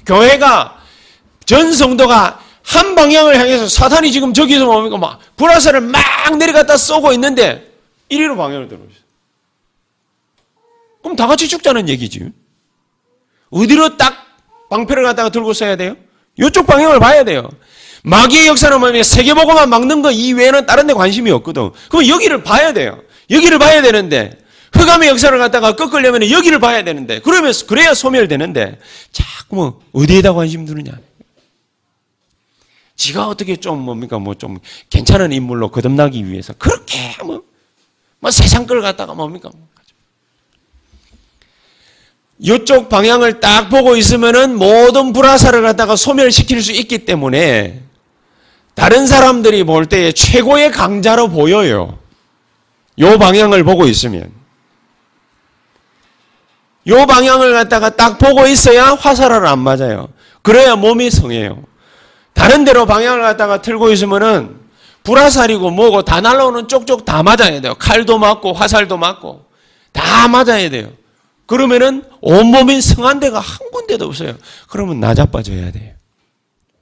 교회가 0.07 0.81
전 1.45 1.73
성도가 1.73 2.42
한 2.65 2.95
방향을 2.95 3.39
향해서 3.39 3.69
사탄이 3.69 4.13
지금 4.13 4.33
저기서 4.33 4.65
뭡니까? 4.65 4.97
막 4.99 5.21
불화살을 5.37 5.81
막 5.81 6.37
내려갔다 6.37 6.77
쏘고 6.77 7.13
있는데 7.13 7.71
이리로 8.09 8.37
방향을 8.37 8.67
있어요. 8.67 8.79
그럼 11.03 11.17
다 11.17 11.27
같이 11.27 11.49
죽자는 11.49 11.89
얘기지. 11.89 12.31
어디로 13.51 13.97
딱 13.97 14.27
방패를 14.71 15.03
갖다가 15.03 15.29
들고 15.29 15.53
서야 15.53 15.77
돼요? 15.77 15.97
이쪽 16.39 16.67
방향을 16.67 17.01
봐야 17.01 17.25
돼요. 17.25 17.51
마귀의 18.05 18.49
역사는 18.49 18.79
뭐냐면 18.81 19.03
세계보고만 19.03 19.69
막는 19.69 20.03
거 20.03 20.11
이외에는 20.11 20.67
다른 20.67 20.87
데 20.87 20.95
관심이 20.95 21.31
없거든. 21.31 21.71
그럼 21.91 22.09
여기를 22.09 22.43
봐야 22.43 22.73
돼요. 22.73 23.01
여기를 23.31 23.59
봐야 23.59 23.83
되는데 23.83 24.39
흑암의 24.73 25.09
역사를 25.09 25.37
갖다가 25.39 25.77
꺾으려면 25.77 26.29
여기를 26.31 26.59
봐야 26.59 26.83
되는데 26.83 27.21
그러면서 27.21 27.67
그래야 27.67 27.95
소멸되는데 27.95 28.79
자꾸 29.13 29.57
뭐 29.57 29.81
어디에다 29.93 30.33
관심 30.33 30.65
두느냐. 30.65 30.93
지가 32.97 33.29
어떻게 33.29 33.57
좀 33.57 33.81
뭡니까 33.81 34.19
뭐 34.19 34.35
좀 34.35 34.59
괜찮은 34.91 35.33
인물로 35.33 35.71
거듭나기 35.71 36.27
위해서 36.29 36.53
그렇게 36.55 37.17
뭐, 37.25 37.43
뭐 38.21 38.31
세상 38.31 38.67
걸 38.67 38.81
갖다가 38.83 39.15
뭡니까 39.15 39.51
이쪽 42.39 42.89
방향을 42.89 43.41
딱 43.41 43.69
보고 43.69 43.97
있으면은 43.97 44.57
모든 44.57 45.13
불화사를 45.13 45.63
갖다가 45.63 45.95
소멸시킬 45.95 46.61
수 46.63 46.73
있기 46.73 47.05
때문에 47.05 47.83
다른 48.75 49.07
사람들이 49.07 49.63
볼 49.65 49.87
때에 49.87 50.13
최고의 50.13 50.73
강자로 50.73 51.29
보여요. 51.29 51.99
요 52.99 53.19
방향을 53.19 53.63
보고 53.65 53.87
있으면. 53.87 54.33
요 56.89 57.07
방향을 57.07 57.53
갖다가 57.53 57.91
딱 57.91 58.19
보고 58.19 58.47
있어야 58.47 58.95
화살을 58.95 59.47
안 59.47 59.61
맞아요. 59.61 60.09
그래야 60.43 60.75
몸이 60.75 61.11
성해요. 61.11 61.63
다른 62.43 62.65
데로 62.65 62.87
방향을 62.87 63.23
갖다가 63.23 63.63
틀고 63.63 63.93
있으면은 63.93 64.57
불화살이고 65.05 65.71
뭐고 65.71 66.03
다 66.03 66.21
날라오는 66.21 66.67
쪽쪽 66.67 67.05
다 67.05 67.23
맞아야 67.23 67.61
돼요. 67.61 67.77
칼도 67.79 68.19
맞고 68.19 68.53
화살도 68.53 68.97
맞고 68.97 69.45
다 69.93 70.27
맞아야 70.27 70.69
돼요. 70.69 70.91
그러면은 71.47 72.03
온몸이 72.21 72.81
성한 72.81 73.21
데가 73.21 73.39
한 73.39 73.71
군데도 73.71 74.07
없어요. 74.07 74.35
그러면 74.69 74.99
나자빠져야 74.99 75.71
돼요. 75.71 75.93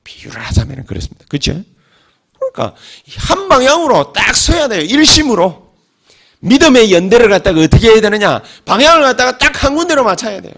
비유를 0.02 0.40
하자면 0.40 0.86
그렇습니다. 0.86 1.26
그렇죠? 1.28 1.60
그러니까 2.38 2.74
한 3.18 3.46
방향으로 3.50 4.14
딱 4.14 4.34
서야 4.34 4.66
돼요. 4.66 4.80
일심으로. 4.80 5.68
믿음의 6.38 6.90
연대를 6.90 7.28
갖다가 7.28 7.60
어떻게 7.60 7.90
해야 7.90 8.00
되느냐? 8.00 8.40
방향을 8.64 9.02
갖다가 9.02 9.36
딱 9.36 9.62
한 9.62 9.74
군데로 9.74 10.04
맞춰야 10.04 10.40
돼요. 10.40 10.54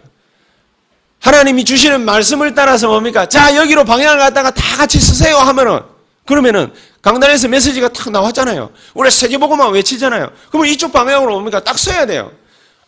하나님이 1.23 1.65
주시는 1.65 2.05
말씀을 2.05 2.55
따라서 2.55 2.89
뭡니까? 2.89 3.27
자, 3.27 3.55
여기로 3.55 3.85
방향을 3.85 4.19
갖다가 4.19 4.51
다 4.51 4.77
같이 4.77 5.01
쓰세요 5.01 5.37
하면은 5.37 5.81
그러면은 6.27 6.73
강단에서 7.01 7.49
메시지가 7.49 7.93
탁 7.93 8.11
나왔잖아요. 8.11 8.73
우리 8.95 9.11
세계보고만 9.11 9.73
외치잖아요. 9.73 10.31
그러면 10.51 10.71
이쪽 10.71 10.93
방향으로 10.93 11.33
뭡니까? 11.33 11.63
딱 11.63 11.79
써야 11.79 12.07
돼요. 12.07 12.33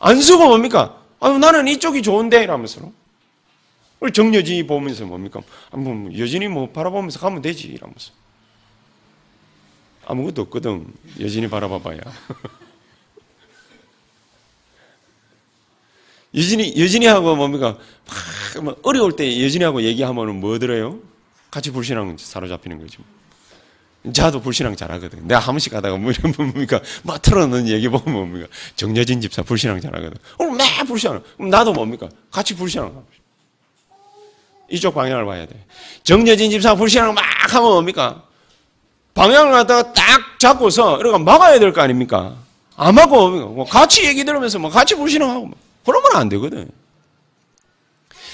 안 0.01 0.21
쓰고 0.21 0.47
뭡니까? 0.49 0.97
아유, 1.21 1.39
나는 1.39 1.69
이쪽이 1.69 2.03
좋은데 2.03 2.43
이러면서. 2.43 2.81
우리 4.01 4.13
정여진이 4.13 4.67
보면서 4.67 5.05
뭡니까? 5.05 5.41
한번 5.71 6.17
여진이 6.17 6.49
뭐 6.49 6.71
바라보면서 6.71 7.21
가면 7.21 7.41
되지 7.41 7.69
이러면서. 7.69 8.11
아무것도 10.07 10.43
없거든. 10.43 10.87
여진이 11.21 11.49
바라봐봐야. 11.49 12.01
여진이, 16.35 16.75
여진이하고 16.79 17.37
뭡니까? 17.37 17.77
막뭐 18.57 18.77
어려울 18.83 19.15
때 19.17 19.43
여진이하고 19.45 19.83
얘기하면 19.83 20.41
뭐 20.41 20.59
들어요? 20.59 20.99
같이 21.51 21.71
불신앙 21.71 22.17
사로잡히는 22.19 22.81
거죠. 22.81 23.03
자도 24.13 24.41
불신앙 24.43 24.77
잘하거든. 24.77 25.27
내가 25.29 25.41
한 25.41 25.55
번씩 25.55 25.73
가다가 25.73 25.97
뭐 25.97 26.11
이런 26.13 26.35
뭡니까? 26.37 26.81
막 27.05 27.23
틀어놓는 27.23 27.69
얘기 27.69 27.89
보면 27.89 28.13
뭡니까? 28.13 28.49
정여진 28.77 29.21
집사 29.21 29.43
불신앙 29.43 29.81
잘하거든. 29.81 30.17
오늘 30.39 30.57
매 30.57 30.65
불신앙. 30.85 31.23
나도 31.39 31.73
뭡니까? 31.73 32.09
같이 32.31 32.55
불신앙 32.55 33.03
이쪽 34.69 34.95
방향을 34.95 35.25
봐야 35.25 35.47
돼. 35.47 35.65
정여진 36.03 36.51
집사 36.51 36.75
불신앙 36.75 37.15
막 37.15 37.25
하면 37.55 37.71
뭡니까? 37.71 38.25
방향을 39.15 39.53
갖다가 39.53 39.93
딱 39.93 40.39
잡고서 40.41 40.99
이러고 40.99 41.19
막아야 41.21 41.59
될 41.61 41.73
거 41.73 41.81
아닙니까? 41.81 42.35
안 42.77 42.95
막고 42.97 43.31
뭐 43.31 43.65
같이 43.65 44.05
얘기 44.05 44.25
들으면서 44.25 44.59
뭐 44.59 44.69
같이 44.69 44.97
불신앙하고 44.97 45.47
뭐 45.47 45.57
그러면 45.85 46.17
안 46.17 46.29
되거든. 46.29 46.71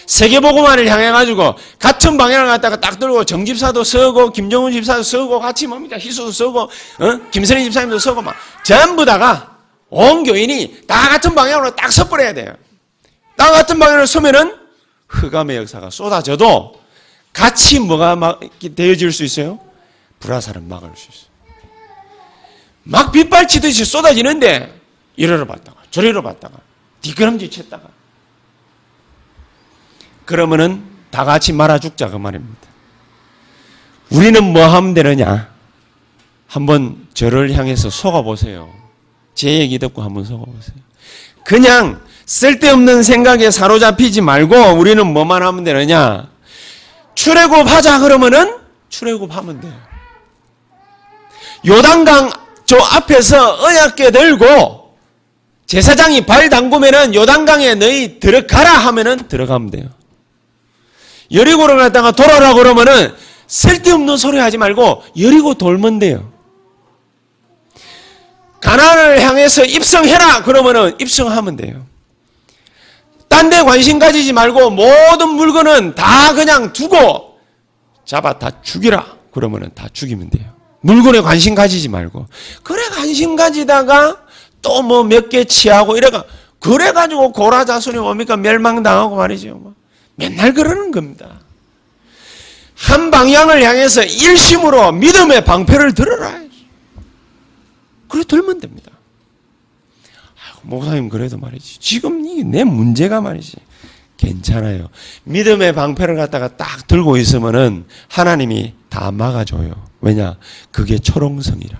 세계보고만을 0.06 0.88
향해 0.88 1.12
가지고 1.12 1.54
같은 1.78 2.16
방향을 2.16 2.48
갖다가 2.48 2.80
딱 2.80 2.98
들고 2.98 3.24
정집사도 3.24 3.84
서고 3.84 4.32
김정은 4.32 4.72
집사도 4.72 5.04
서고 5.04 5.38
같이 5.38 5.68
뭡니까 5.68 5.96
희수도 5.98 6.32
서고 6.32 6.62
어? 6.62 7.30
김선희 7.30 7.62
집사님도 7.64 7.98
서고 8.00 8.20
막 8.20 8.34
전부 8.64 9.04
다가 9.04 9.56
온 9.88 10.24
교인이 10.24 10.82
다 10.88 11.10
같은 11.10 11.34
방향으로 11.34 11.76
딱 11.76 11.92
서버려야 11.92 12.34
돼요. 12.34 12.54
딱 13.36 13.52
같은 13.52 13.78
방향으로 13.78 14.06
서면은 14.06 14.56
흑암의 15.08 15.56
역사가 15.58 15.90
쏟아져도 15.90 16.80
같이 17.32 17.78
뭐가 17.78 18.16
막 18.16 18.40
되어질 18.74 19.12
수 19.12 19.22
있어요? 19.22 19.60
불화살은 20.18 20.68
막을 20.68 20.90
수 20.96 21.08
있어요. 21.08 21.30
막 22.82 23.12
빗발치듯이 23.12 23.84
쏟아지는데 23.84 24.74
이리로 25.16 25.46
봤다가 25.46 25.76
저리로 25.90 26.22
봤다가 26.22 26.58
뒤끄럼지 27.00 27.50
쳤다가 27.50 27.88
그러면은 30.24 30.84
다 31.10 31.24
같이 31.24 31.52
말아 31.52 31.78
죽자 31.78 32.08
그 32.08 32.16
말입니다. 32.16 32.68
우리는 34.10 34.42
뭐 34.44 34.66
하면 34.66 34.94
되느냐? 34.94 35.50
한번 36.46 37.06
저를 37.14 37.52
향해서 37.52 37.90
속아 37.90 38.22
보세요. 38.22 38.72
제 39.34 39.58
얘기 39.58 39.78
듣고 39.78 40.02
한번 40.02 40.24
속아 40.24 40.44
보세요. 40.44 40.76
그냥 41.44 42.00
쓸데없는 42.26 43.02
생각에 43.02 43.50
사로잡히지 43.50 44.20
말고 44.20 44.56
우리는 44.74 45.04
뭐만 45.04 45.42
하면 45.42 45.64
되느냐? 45.64 46.28
출애굽 47.14 47.68
하자 47.68 48.00
그러면은 48.00 48.58
출애굽 48.88 49.34
하면 49.36 49.60
돼요. 49.60 49.80
요단강 51.66 52.30
저 52.66 52.76
앞에서 52.78 53.64
언약궤 53.64 54.12
들고 54.12 54.79
제사장이 55.70 56.26
발 56.26 56.48
담그면은 56.48 57.14
요단강에 57.14 57.76
너희 57.76 58.18
들어가라 58.18 58.70
하면은 58.70 59.28
들어가면 59.28 59.70
돼요. 59.70 59.84
여리고를 61.32 61.76
갖다가 61.76 62.10
돌아라 62.10 62.54
그러면은 62.54 63.14
쓸데없는 63.46 64.16
소리 64.16 64.38
하지 64.38 64.58
말고 64.58 65.04
여리고 65.20 65.54
돌면 65.54 66.00
돼요. 66.00 66.32
가난을 68.60 69.20
향해서 69.20 69.64
입성해라 69.64 70.42
그러면은 70.42 70.96
입성하면 71.00 71.54
돼요. 71.56 71.86
딴 73.28 73.48
데 73.48 73.62
관심 73.62 74.00
가지지 74.00 74.32
말고 74.32 74.70
모든 74.70 75.28
물건은 75.28 75.94
다 75.94 76.34
그냥 76.34 76.72
두고 76.72 77.38
잡아 78.04 78.40
다 78.40 78.50
죽이라 78.60 79.06
그러면은 79.30 79.70
다 79.72 79.86
죽이면 79.92 80.30
돼요. 80.30 80.46
물건에 80.80 81.20
관심 81.20 81.54
가지지 81.54 81.88
말고 81.88 82.26
그래 82.64 82.82
관심 82.88 83.36
가지다가 83.36 84.29
또 84.62 84.82
뭐 84.82 85.04
몇 85.04 85.28
개 85.28 85.44
취하고 85.44 85.96
이래가 85.96 86.24
그래 86.58 86.92
가지고 86.92 87.32
고라 87.32 87.64
자손이 87.64 87.98
뭡니까 87.98 88.36
멸망당하고 88.36 89.16
말이죠. 89.16 89.54
뭐. 89.56 89.74
맨날 90.16 90.52
그러는 90.52 90.90
겁니다. 90.90 91.40
한 92.76 93.10
방향을 93.10 93.62
향해서 93.62 94.02
일심으로 94.02 94.92
믿음의 94.92 95.44
방패를 95.44 95.94
들어라. 95.94 96.40
그래 98.08 98.24
들면 98.24 98.60
됩니다. 98.60 98.90
목사님 100.62 101.08
그래도 101.08 101.38
말이지. 101.38 101.78
지금 101.80 102.24
이게 102.26 102.42
내 102.42 102.64
문제가 102.64 103.20
말이지. 103.20 103.56
괜찮아요. 104.18 104.88
믿음의 105.24 105.74
방패를 105.74 106.16
갖다가 106.16 106.48
딱 106.56 106.86
들고 106.86 107.16
있으면은 107.16 107.86
하나님이 108.08 108.74
다 108.90 109.10
막아줘요. 109.10 109.72
왜냐? 110.02 110.36
그게 110.70 110.98
초롱성이라. 110.98 111.78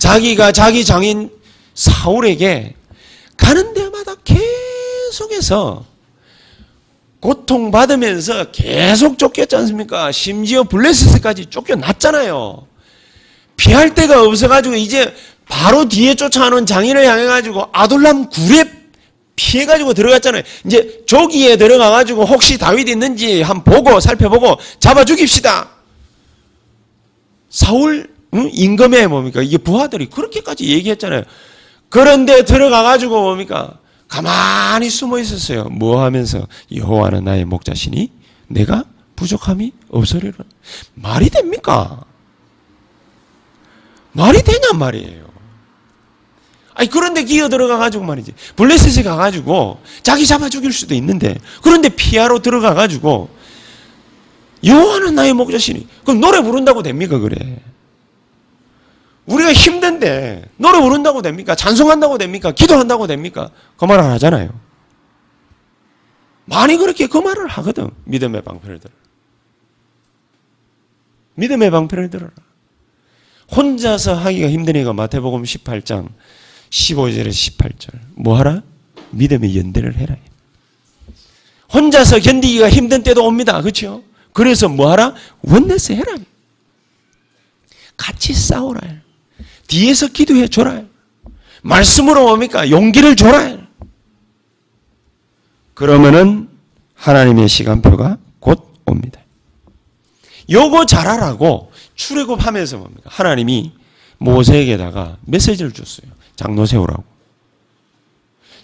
자기가 0.00 0.50
자기 0.50 0.84
장인 0.84 1.30
사울에게 1.74 2.74
가는 3.36 3.74
데마다 3.74 4.14
계속해서 4.24 5.84
고통받으면서 7.20 8.50
계속 8.50 9.18
쫓겼지 9.18 9.54
않습니까? 9.56 10.10
심지어 10.10 10.64
블레셋까지 10.64 11.46
쫓겨났잖아요. 11.46 12.66
피할 13.56 13.94
데가 13.94 14.22
없어가지고 14.22 14.74
이제 14.76 15.14
바로 15.46 15.86
뒤에 15.86 16.14
쫓아오는 16.14 16.64
장인을 16.64 17.04
향해가지고 17.04 17.68
아둘람 17.72 18.30
굴에 18.30 18.64
피해가지고 19.36 19.92
들어갔잖아요. 19.92 20.42
이제 20.64 21.02
조기에 21.06 21.56
들어가가지고 21.56 22.24
혹시 22.24 22.56
다윗 22.56 22.88
있는지 22.88 23.42
한번 23.42 23.74
보고 23.74 24.00
살펴보고 24.00 24.58
잡아 24.78 25.04
죽입시다. 25.04 25.68
사울 27.50 28.09
응? 28.34 28.50
임금의 28.52 29.08
뭡니까? 29.08 29.42
이게 29.42 29.58
부하들이 29.58 30.06
그렇게까지 30.06 30.66
얘기했잖아요. 30.66 31.22
그런데 31.88 32.44
들어가가지고 32.44 33.20
뭡니까? 33.20 33.78
가만히 34.08 34.90
숨어 34.90 35.18
있었어요. 35.18 35.64
뭐 35.64 36.02
하면서 36.02 36.46
여호와는 36.74 37.24
나의 37.24 37.44
목자시니 37.44 38.10
내가 38.48 38.84
부족함이 39.16 39.72
없으리라. 39.90 40.36
말이 40.94 41.28
됩니까? 41.30 42.04
말이 44.12 44.42
되냔 44.42 44.78
말이에요. 44.78 45.30
아니 46.74 46.88
그런데 46.88 47.24
기어 47.24 47.48
들어가 47.48 47.76
가지고 47.76 48.04
말이지. 48.04 48.32
블레셋에 48.56 49.02
가 49.02 49.16
가지고 49.16 49.80
자기 50.02 50.26
잡아 50.26 50.48
죽일 50.48 50.72
수도 50.72 50.94
있는데 50.94 51.36
그런데 51.62 51.88
피하러 51.88 52.40
들어가 52.40 52.74
가지고 52.74 53.28
여호와는 54.64 55.14
나의 55.14 55.34
목자시니 55.34 55.86
그럼 56.04 56.20
노래 56.20 56.40
부른다고 56.42 56.82
됩니까 56.82 57.18
그래? 57.18 57.60
우리가 59.30 59.52
힘든데 59.52 60.44
노래 60.56 60.80
부른다고 60.80 61.22
됩니까? 61.22 61.54
찬송한다고 61.54 62.18
됩니까? 62.18 62.50
기도한다고 62.50 63.06
됩니까? 63.06 63.50
그말안 63.76 64.10
하잖아요. 64.12 64.50
많이 66.46 66.76
그렇게 66.76 67.06
그 67.06 67.16
말을 67.16 67.46
하거든. 67.46 67.90
믿음의 68.04 68.42
방패를 68.42 68.80
들어. 68.80 68.92
믿음의 71.34 71.70
방패를 71.70 72.10
들어라. 72.10 72.32
혼자서 73.54 74.14
하기가 74.14 74.48
힘드니까 74.50 74.92
마태복음 74.92 75.44
18장 75.44 76.08
15절에 76.70 77.28
18절. 77.28 78.00
뭐 78.16 78.36
하라? 78.36 78.62
믿음의 79.10 79.56
연대를 79.56 79.96
해라. 79.96 80.16
혼자서 81.72 82.18
견디기가 82.18 82.68
힘든 82.68 83.04
때도 83.04 83.24
옵니다. 83.24 83.60
그렇죠? 83.62 84.02
그래서 84.32 84.68
뭐 84.68 84.90
하라? 84.90 85.14
원내스 85.42 85.92
해라. 85.92 86.16
같이 87.96 88.34
싸우라. 88.34 88.80
뒤에서 89.70 90.08
기도해 90.08 90.48
줘라. 90.48 90.82
말씀으로 91.62 92.26
뭡니까? 92.26 92.68
용기를 92.68 93.14
줘라. 93.14 93.58
그러면은 95.74 96.48
하나님의 96.94 97.48
시간표가 97.48 98.18
곧 98.40 98.74
옵니다. 98.84 99.20
요거 100.50 100.86
잘하라고 100.86 101.70
출애굽하면서 101.94 102.78
뭡니까? 102.78 103.10
하나님이 103.12 103.72
모세에게다가 104.18 105.18
메시지를 105.22 105.70
줬어요. 105.72 106.10
장로 106.34 106.66
세우라고. 106.66 107.04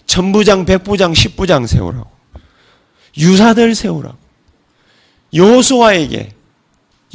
천부장, 0.05 0.65
백부장, 0.65 1.13
십부장 1.13 1.65
세우라고. 1.67 2.11
유사들 3.17 3.75
세우라고. 3.75 4.17
요수아에게 5.33 6.33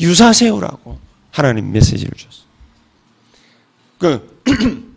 유사 0.01 0.33
세우라고 0.33 0.99
하나님 1.31 1.73
메시지를 1.73 2.13
줬어요. 2.17 2.52
그 4.03 4.43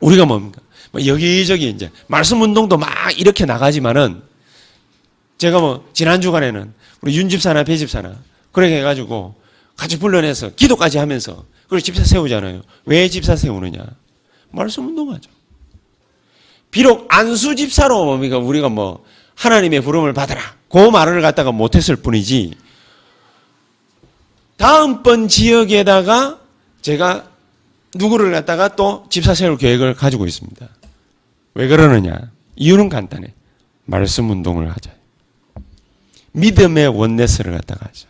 우리가 0.00 0.26
뭡니까? 0.26 0.60
뭐 0.92 1.06
여기저기 1.06 1.70
이제 1.70 1.90
말씀 2.08 2.42
운동도 2.42 2.76
막 2.76 2.90
이렇게 3.18 3.46
나가지만은 3.46 4.22
제가 5.38 5.60
뭐 5.60 5.88
지난 5.94 6.20
주간에는 6.20 6.74
우리 7.00 7.16
윤 7.16 7.30
집사나 7.30 7.64
배 7.64 7.78
집사나 7.78 8.16
그렇게 8.52 8.78
해가지고 8.78 9.34
같이 9.76 9.98
불러내서 9.98 10.50
기도까지 10.56 10.98
하면서 10.98 11.44
그걸 11.64 11.80
집사 11.80 12.04
세우잖아요. 12.04 12.62
왜 12.84 13.08
집사 13.08 13.34
세우느냐? 13.34 13.82
말씀 14.50 14.86
운동하죠. 14.88 15.30
비록 16.70 17.06
안수 17.08 17.56
집사로 17.56 18.04
뭡니까 18.04 18.36
우리가 18.36 18.68
뭐 18.68 19.04
하나님의 19.36 19.80
부름을 19.80 20.12
받아라 20.12 20.42
그 20.68 20.90
말을 20.90 21.22
갖다가 21.22 21.50
못했을 21.50 21.96
뿐이지 21.96 22.54
다음번 24.58 25.28
지역에다가 25.28 26.40
제가 26.82 27.27
누구를 27.94 28.32
갖다가 28.32 28.74
또 28.76 29.06
집사 29.10 29.34
세울 29.34 29.56
계획을 29.56 29.94
가지고 29.94 30.26
있습니다. 30.26 30.68
왜 31.54 31.68
그러느냐? 31.68 32.30
이유는 32.56 32.88
간단해. 32.88 33.32
말씀 33.84 34.30
운동을 34.30 34.70
하자. 34.70 34.90
믿음의 36.32 36.88
원네스를 36.88 37.52
갖다가 37.52 37.86
하자. 37.86 38.06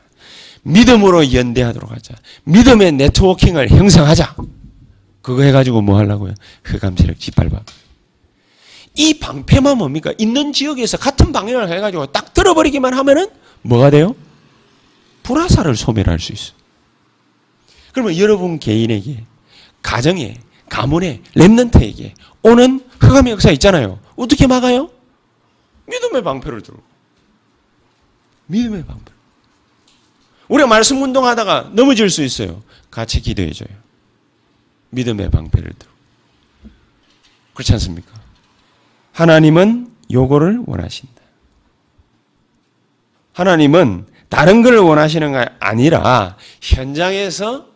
믿음으로 0.63 1.33
연대하도록 1.33 1.91
하자. 1.91 2.15
믿음의 2.45 2.93
네트워킹을 2.93 3.71
형성하자. 3.71 4.37
그거 5.23 5.43
해가지고 5.43 5.83
뭐 5.83 5.97
하려고요? 5.99 6.35
흑암 6.65 6.97
세력 6.97 7.19
짓밟아. 7.21 7.63
이 8.95 9.19
방패만 9.19 9.79
뭡니까? 9.79 10.13
있는 10.19 10.53
지역에서 10.53 10.97
같은 10.97 11.33
방향을 11.33 11.71
해가지고 11.71 12.07
딱 12.07 12.35
들어버리기만 12.35 12.95
하면은 12.95 13.29
뭐가 13.63 13.91
돼요? 13.91 14.17
불화살을 15.23 15.77
소멸할 15.77 16.19
수 16.19 16.33
있어. 16.33 16.53
그러면 17.93 18.17
여러분 18.19 18.59
개인에게, 18.59 19.25
가정에, 19.83 20.41
가문에, 20.69 21.23
랩런트에게 21.35 22.13
오는 22.43 22.81
흑암의 23.01 23.33
역사 23.33 23.51
있잖아요. 23.53 24.01
어떻게 24.17 24.47
막아요? 24.47 24.91
믿음의 25.87 26.23
방패를 26.23 26.63
들고. 26.63 26.83
믿음의 28.47 28.85
방패. 28.85 29.13
우리가 30.49 30.67
말씀 30.67 31.03
운동하다가 31.03 31.71
넘어질 31.73 32.11
수 32.11 32.23
있어요. 32.23 32.63
같이 32.91 33.21
기도해줘요. 33.21 33.69
믿음의 34.91 35.31
방패를 35.31 35.73
들고. 35.79 35.95
그렇지 37.55 37.73
않습니까? 37.75 38.13
하나님은 39.13 39.93
요거를 40.13 40.63
원하신다. 40.67 41.23
하나님은 43.33 44.07
다른 44.29 44.63
걸 44.63 44.77
원하시는 44.77 45.33
게 45.33 45.49
아니라 45.61 46.37
현장에서 46.61 47.68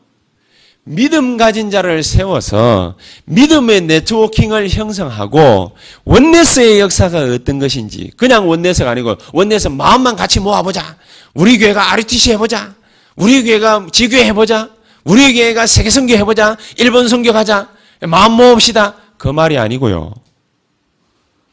믿음 0.84 1.36
가진 1.36 1.70
자를 1.70 2.02
세워서 2.02 2.96
믿음의 3.26 3.82
네트워킹을 3.82 4.68
형성하고 4.68 5.72
원네스의 6.04 6.80
역사가 6.80 7.20
어떤 7.34 7.60
것인지 7.60 8.10
그냥 8.16 8.48
원네스가 8.48 8.90
아니고 8.90 9.16
원네스 9.32 9.68
마음만 9.68 10.16
같이 10.16 10.40
모아보자. 10.40 10.96
우리 11.34 11.58
교회가 11.58 11.92
RTC 11.92 12.32
해보자. 12.32 12.74
우리 13.14 13.44
교회가 13.44 13.86
지교회 13.92 14.24
해보자. 14.26 14.70
우리 15.04 15.32
교회가 15.34 15.66
세계 15.66 15.88
선교 15.88 16.14
해보자. 16.14 16.56
일본 16.78 17.08
선교 17.08 17.32
가자. 17.32 17.68
마음 18.00 18.32
모읍시다. 18.32 18.96
그 19.18 19.28
말이 19.28 19.58
아니고요. 19.58 20.14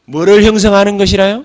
뭐를 0.06 0.42
형성하는 0.42 0.98
것이라요? 0.98 1.44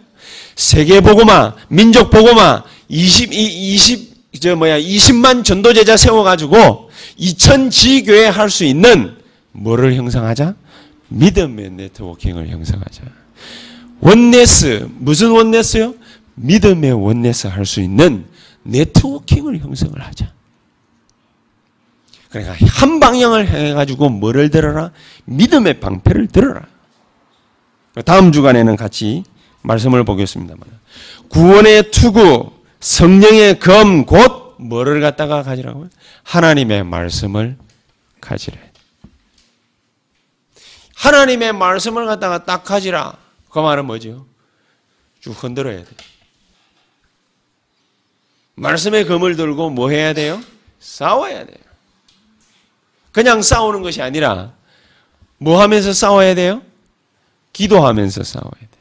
세계 0.55 1.01
보고마, 1.01 1.53
민족 1.67 2.09
보고마, 2.09 2.63
20, 2.87 3.31
20, 3.31 4.15
저 4.39 4.55
뭐야, 4.55 4.79
20만 4.79 5.43
전도제자 5.43 5.97
세워가지고 5.97 6.84
2천 7.19 7.71
지교회 7.71 8.27
할 8.27 8.49
수 8.49 8.63
있는 8.63 9.15
뭐를 9.51 9.95
형성하자? 9.95 10.55
믿음의 11.07 11.71
네트워킹을 11.71 12.49
형성하자. 12.49 13.03
원네스, 14.01 14.89
무슨 14.91 15.31
원네스요? 15.31 15.93
믿음의 16.35 16.91
원네스 16.93 17.47
할 17.47 17.65
수 17.65 17.81
있는 17.81 18.25
네트워킹을 18.63 19.59
형성을 19.59 19.99
하자. 20.01 20.33
그러니까 22.29 22.55
한 22.67 22.99
방향을 22.99 23.47
해가지고 23.47 24.09
뭐를 24.09 24.49
들어라? 24.49 24.91
믿음의 25.25 25.79
방패를 25.79 26.27
들어라. 26.27 26.63
다음 28.03 28.33
주간에는 28.33 28.75
같이 28.75 29.23
말씀을 29.61 30.03
보겠습니다만. 30.03 30.61
구원의 31.29 31.91
투구, 31.91 32.51
성령의 32.81 33.59
검, 33.59 34.05
곧 34.05 34.44
뭐를 34.67 35.01
갖다가 35.01 35.43
가지라고요? 35.43 35.89
하나님의 36.23 36.83
말씀을 36.83 37.57
가지래. 38.21 38.59
하나님의 40.95 41.53
말씀을 41.53 42.05
갖다가 42.05 42.43
딱 42.45 42.63
가지라. 42.63 43.17
그 43.49 43.59
말은 43.59 43.85
뭐죠? 43.85 44.25
쭉 45.19 45.31
흔들어야 45.31 45.77
돼. 45.77 45.89
말씀의 48.55 49.05
검을 49.05 49.35
들고 49.35 49.69
뭐 49.69 49.89
해야 49.89 50.13
돼요? 50.13 50.41
싸워야 50.79 51.45
돼요. 51.45 51.57
그냥 53.11 53.41
싸우는 53.41 53.81
것이 53.81 54.01
아니라 54.01 54.53
뭐 55.37 55.61
하면서 55.61 55.93
싸워야 55.93 56.35
돼요? 56.35 56.61
기도하면서 57.53 58.23
싸워야 58.23 58.51
돼요. 58.59 58.74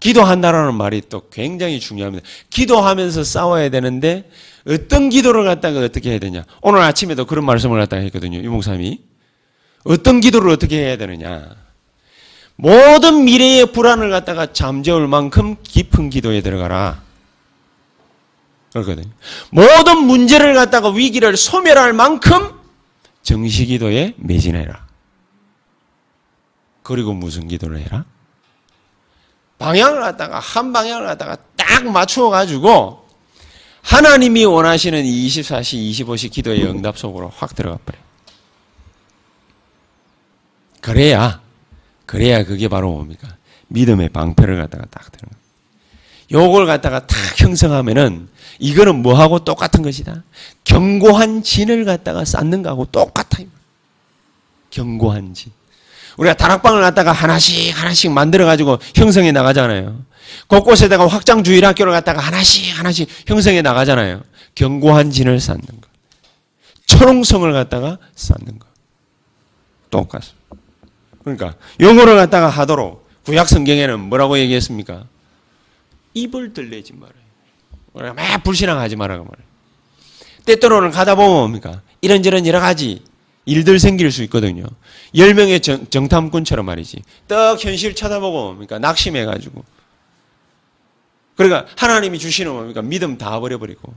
기도한다라는 0.00 0.74
말이 0.74 1.02
또 1.08 1.28
굉장히 1.30 1.80
중요합니다. 1.80 2.26
기도하면서 2.50 3.24
싸워야 3.24 3.68
되는데 3.68 4.30
어떤 4.66 5.08
기도를 5.08 5.44
갖다가 5.44 5.80
어떻게 5.80 6.10
해야 6.10 6.18
되냐? 6.18 6.44
오늘 6.62 6.80
아침에도 6.80 7.24
그런 7.24 7.44
말씀을 7.44 7.78
갖다가 7.80 8.02
했거든요. 8.02 8.38
유목사님이. 8.38 9.00
어떤 9.84 10.20
기도를 10.20 10.50
어떻게 10.50 10.78
해야 10.78 10.96
되느냐? 10.96 11.56
모든 12.56 13.24
미래의 13.24 13.72
불안을 13.72 14.10
갖다가 14.10 14.52
잠재울 14.52 15.06
만큼 15.06 15.56
깊은 15.62 16.10
기도에 16.10 16.40
들어가라. 16.42 17.02
그렇거든요. 18.72 19.10
모든 19.50 20.04
문제를 20.04 20.54
갖다가 20.54 20.90
위기를 20.90 21.36
소멸할 21.36 21.92
만큼 21.92 22.50
정시 23.22 23.66
기도에 23.66 24.14
매진해라. 24.16 24.86
그리고 26.82 27.12
무슨 27.12 27.48
기도를 27.48 27.80
해라? 27.80 28.04
방향을 29.58 30.00
갖다가 30.00 30.38
한 30.38 30.72
방향을 30.72 31.06
갖다가 31.06 31.36
딱 31.56 31.84
맞추어 31.84 32.30
가지고 32.30 33.06
하나님이 33.82 34.44
원하시는 34.44 35.04
이 35.04 35.26
24시, 35.28 35.90
25시 35.90 36.30
기도의 36.30 36.64
응답 36.64 36.98
속으로 36.98 37.32
확 37.34 37.54
들어가 37.54 37.78
버려요. 37.84 38.02
그래야, 40.80 41.40
그래야 42.06 42.44
그게 42.44 42.68
바로 42.68 42.92
뭡니까? 42.92 43.28
믿음의 43.68 44.10
방패를 44.10 44.56
갖다가 44.56 44.84
딱 44.90 45.10
거예요. 45.10 45.38
요걸 46.30 46.66
갖다가 46.66 47.06
탁 47.06 47.16
형성하면은 47.40 48.28
이거는 48.58 49.02
뭐하고 49.02 49.40
똑같은 49.40 49.82
것이다. 49.82 50.24
견고한 50.64 51.42
진을 51.42 51.84
갖다가 51.84 52.24
쌓는 52.24 52.62
거하고 52.62 52.84
똑같아요. 52.86 53.46
견고한 54.70 55.34
진. 55.34 55.52
우리가 56.18 56.34
다락방을 56.34 56.82
갖다가 56.82 57.12
하나씩 57.12 57.80
하나씩 57.80 58.10
만들어 58.10 58.44
가지고 58.44 58.78
형성해 58.94 59.32
나가잖아요. 59.32 60.04
곳곳에다가 60.48 61.06
확장 61.06 61.42
주일 61.42 61.64
학교를 61.64 61.92
갖다가 61.92 62.20
하나씩 62.20 62.76
하나씩 62.76 63.08
형성해 63.26 63.62
나가잖아요. 63.62 64.22
견고한 64.54 65.10
진을 65.10 65.40
쌓는 65.40 65.62
거. 65.62 65.88
철옹성을 66.86 67.50
갖다가 67.52 67.98
쌓는 68.16 68.58
거. 68.58 68.66
똑같습니다. 69.90 70.38
그러니까 71.22 71.54
영어를 71.80 72.16
갖다가 72.16 72.48
하도록 72.48 73.08
구약 73.24 73.48
성경에는 73.48 74.00
뭐라고 74.00 74.38
얘기했습니까? 74.38 75.04
입을 76.14 76.52
들내지 76.52 76.94
말아요. 76.94 78.14
막 78.14 78.42
불신앙하지 78.42 78.96
말해요. 78.96 79.26
때때로는 80.46 80.90
가다 80.90 81.14
보면 81.14 81.30
뭡니까? 81.30 81.82
이런저런 82.00 82.46
여러 82.46 82.58
가지 82.58 83.02
일들 83.48 83.78
생길 83.78 84.12
수 84.12 84.22
있거든요. 84.24 84.64
열 85.16 85.32
명의 85.34 85.60
정, 85.60 85.86
정탐꾼처럼 85.88 86.66
말이지. 86.66 87.02
떡 87.26 87.64
현실 87.64 87.94
쳐다보고 87.94 88.44
뭡니까? 88.44 88.78
낙심해가지고. 88.78 89.64
그러니까 91.36 91.66
하나님이 91.76 92.18
주시는 92.18 92.52
뭡니까? 92.52 92.82
믿음 92.82 93.16
다 93.16 93.40
버려버리고. 93.40 93.94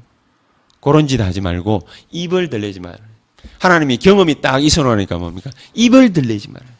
그런 0.80 1.08
짓 1.08 1.20
하지 1.20 1.42
말고 1.42 1.88
입을 2.12 2.50
들리지 2.50 2.80
말아요. 2.80 3.12
하나님이 3.60 3.98
경험이 3.98 4.42
딱 4.42 4.64
있어 4.64 4.84
놓으니까 4.84 5.18
뭡니까? 5.18 5.52
입을 5.74 6.14
들리지 6.14 6.50
말아요. 6.50 6.72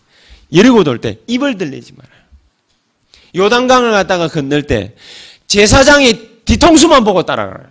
예리고 0.54 0.84
돌 0.84 1.00
때 1.02 1.18
입을 1.28 1.58
들리지 1.58 1.94
말아요. 1.98 2.22
요단강을 3.36 3.92
갖다가 3.92 4.28
건널 4.28 4.64
때 4.64 4.96
제사장이 5.48 6.44
뒤통수만 6.46 7.04
보고 7.04 7.24
따라가라. 7.24 7.66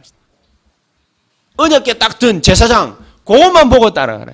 언약계 1.57 1.95
딱 1.95 2.19
든 2.19 2.43
제사장 2.43 2.99
그것만 3.25 3.69
보고 3.71 3.91
따라가라. 3.93 4.33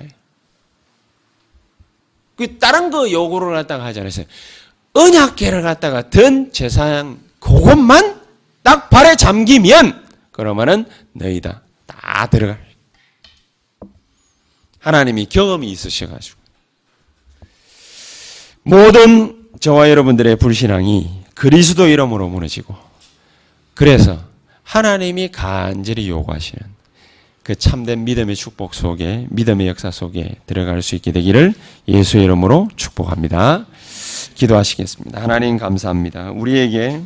그 2.37 2.59
다른 2.59 2.91
거 2.91 3.09
요구를 3.11 3.53
갖다가 3.53 3.83
하지 3.85 3.99
않았어요. 3.99 4.25
언약계를 4.93 5.61
갖다가 5.63 6.09
든 6.09 6.53
제사장 6.53 7.19
그것만 7.39 8.21
딱 8.63 8.89
발에 8.89 9.15
잠기면 9.15 10.05
그러면은 10.31 10.85
너희다 11.13 11.61
다 11.85 12.27
들어가. 12.27 12.57
하나님이 14.79 15.25
경험이 15.25 15.69
있으셔가지고 15.71 16.39
모든 18.63 19.49
저와 19.59 19.89
여러분들의 19.89 20.35
불신앙이 20.37 21.23
그리스도 21.33 21.87
이름으로 21.87 22.29
무너지고 22.29 22.75
그래서 23.73 24.19
하나님이 24.63 25.29
간절히 25.29 26.09
요구하시는 26.09 26.76
그 27.47 27.55
참된 27.55 28.03
믿음의 28.03 28.35
축복 28.35 28.73
속에 28.73 29.25
믿음의 29.29 29.69
역사 29.69 29.89
속에 29.89 30.35
들어갈 30.47 30.81
수 30.81 30.95
있게 30.95 31.13
되기를 31.13 31.53
예수의 31.87 32.25
이름으로 32.25 32.67
축복합니다. 32.75 33.65
기도하시겠습니다. 34.35 35.21
하나님 35.21 35.57
감사합니다. 35.57 36.31
우리에게 36.31 36.99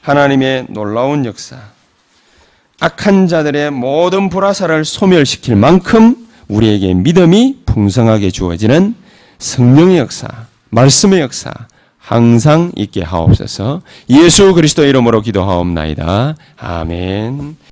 하나님의 0.00 0.66
놀라운 0.68 1.24
역사, 1.24 1.58
악한 2.78 3.26
자들의 3.26 3.72
모든 3.72 4.28
불화사를 4.28 4.84
소멸시킬 4.84 5.56
만큼 5.56 6.28
우리에게 6.46 6.94
믿음이 6.94 7.62
풍성하게 7.66 8.30
주어지는 8.30 8.94
성령의 9.38 9.98
역사, 9.98 10.28
말씀의 10.70 11.18
역사 11.18 11.52
항상 11.98 12.70
있게 12.76 13.02
하옵소서. 13.02 13.82
예수 14.08 14.54
그리스도 14.54 14.84
이름으로 14.84 15.20
기도하옵나이다. 15.20 16.36
아멘. 16.56 17.56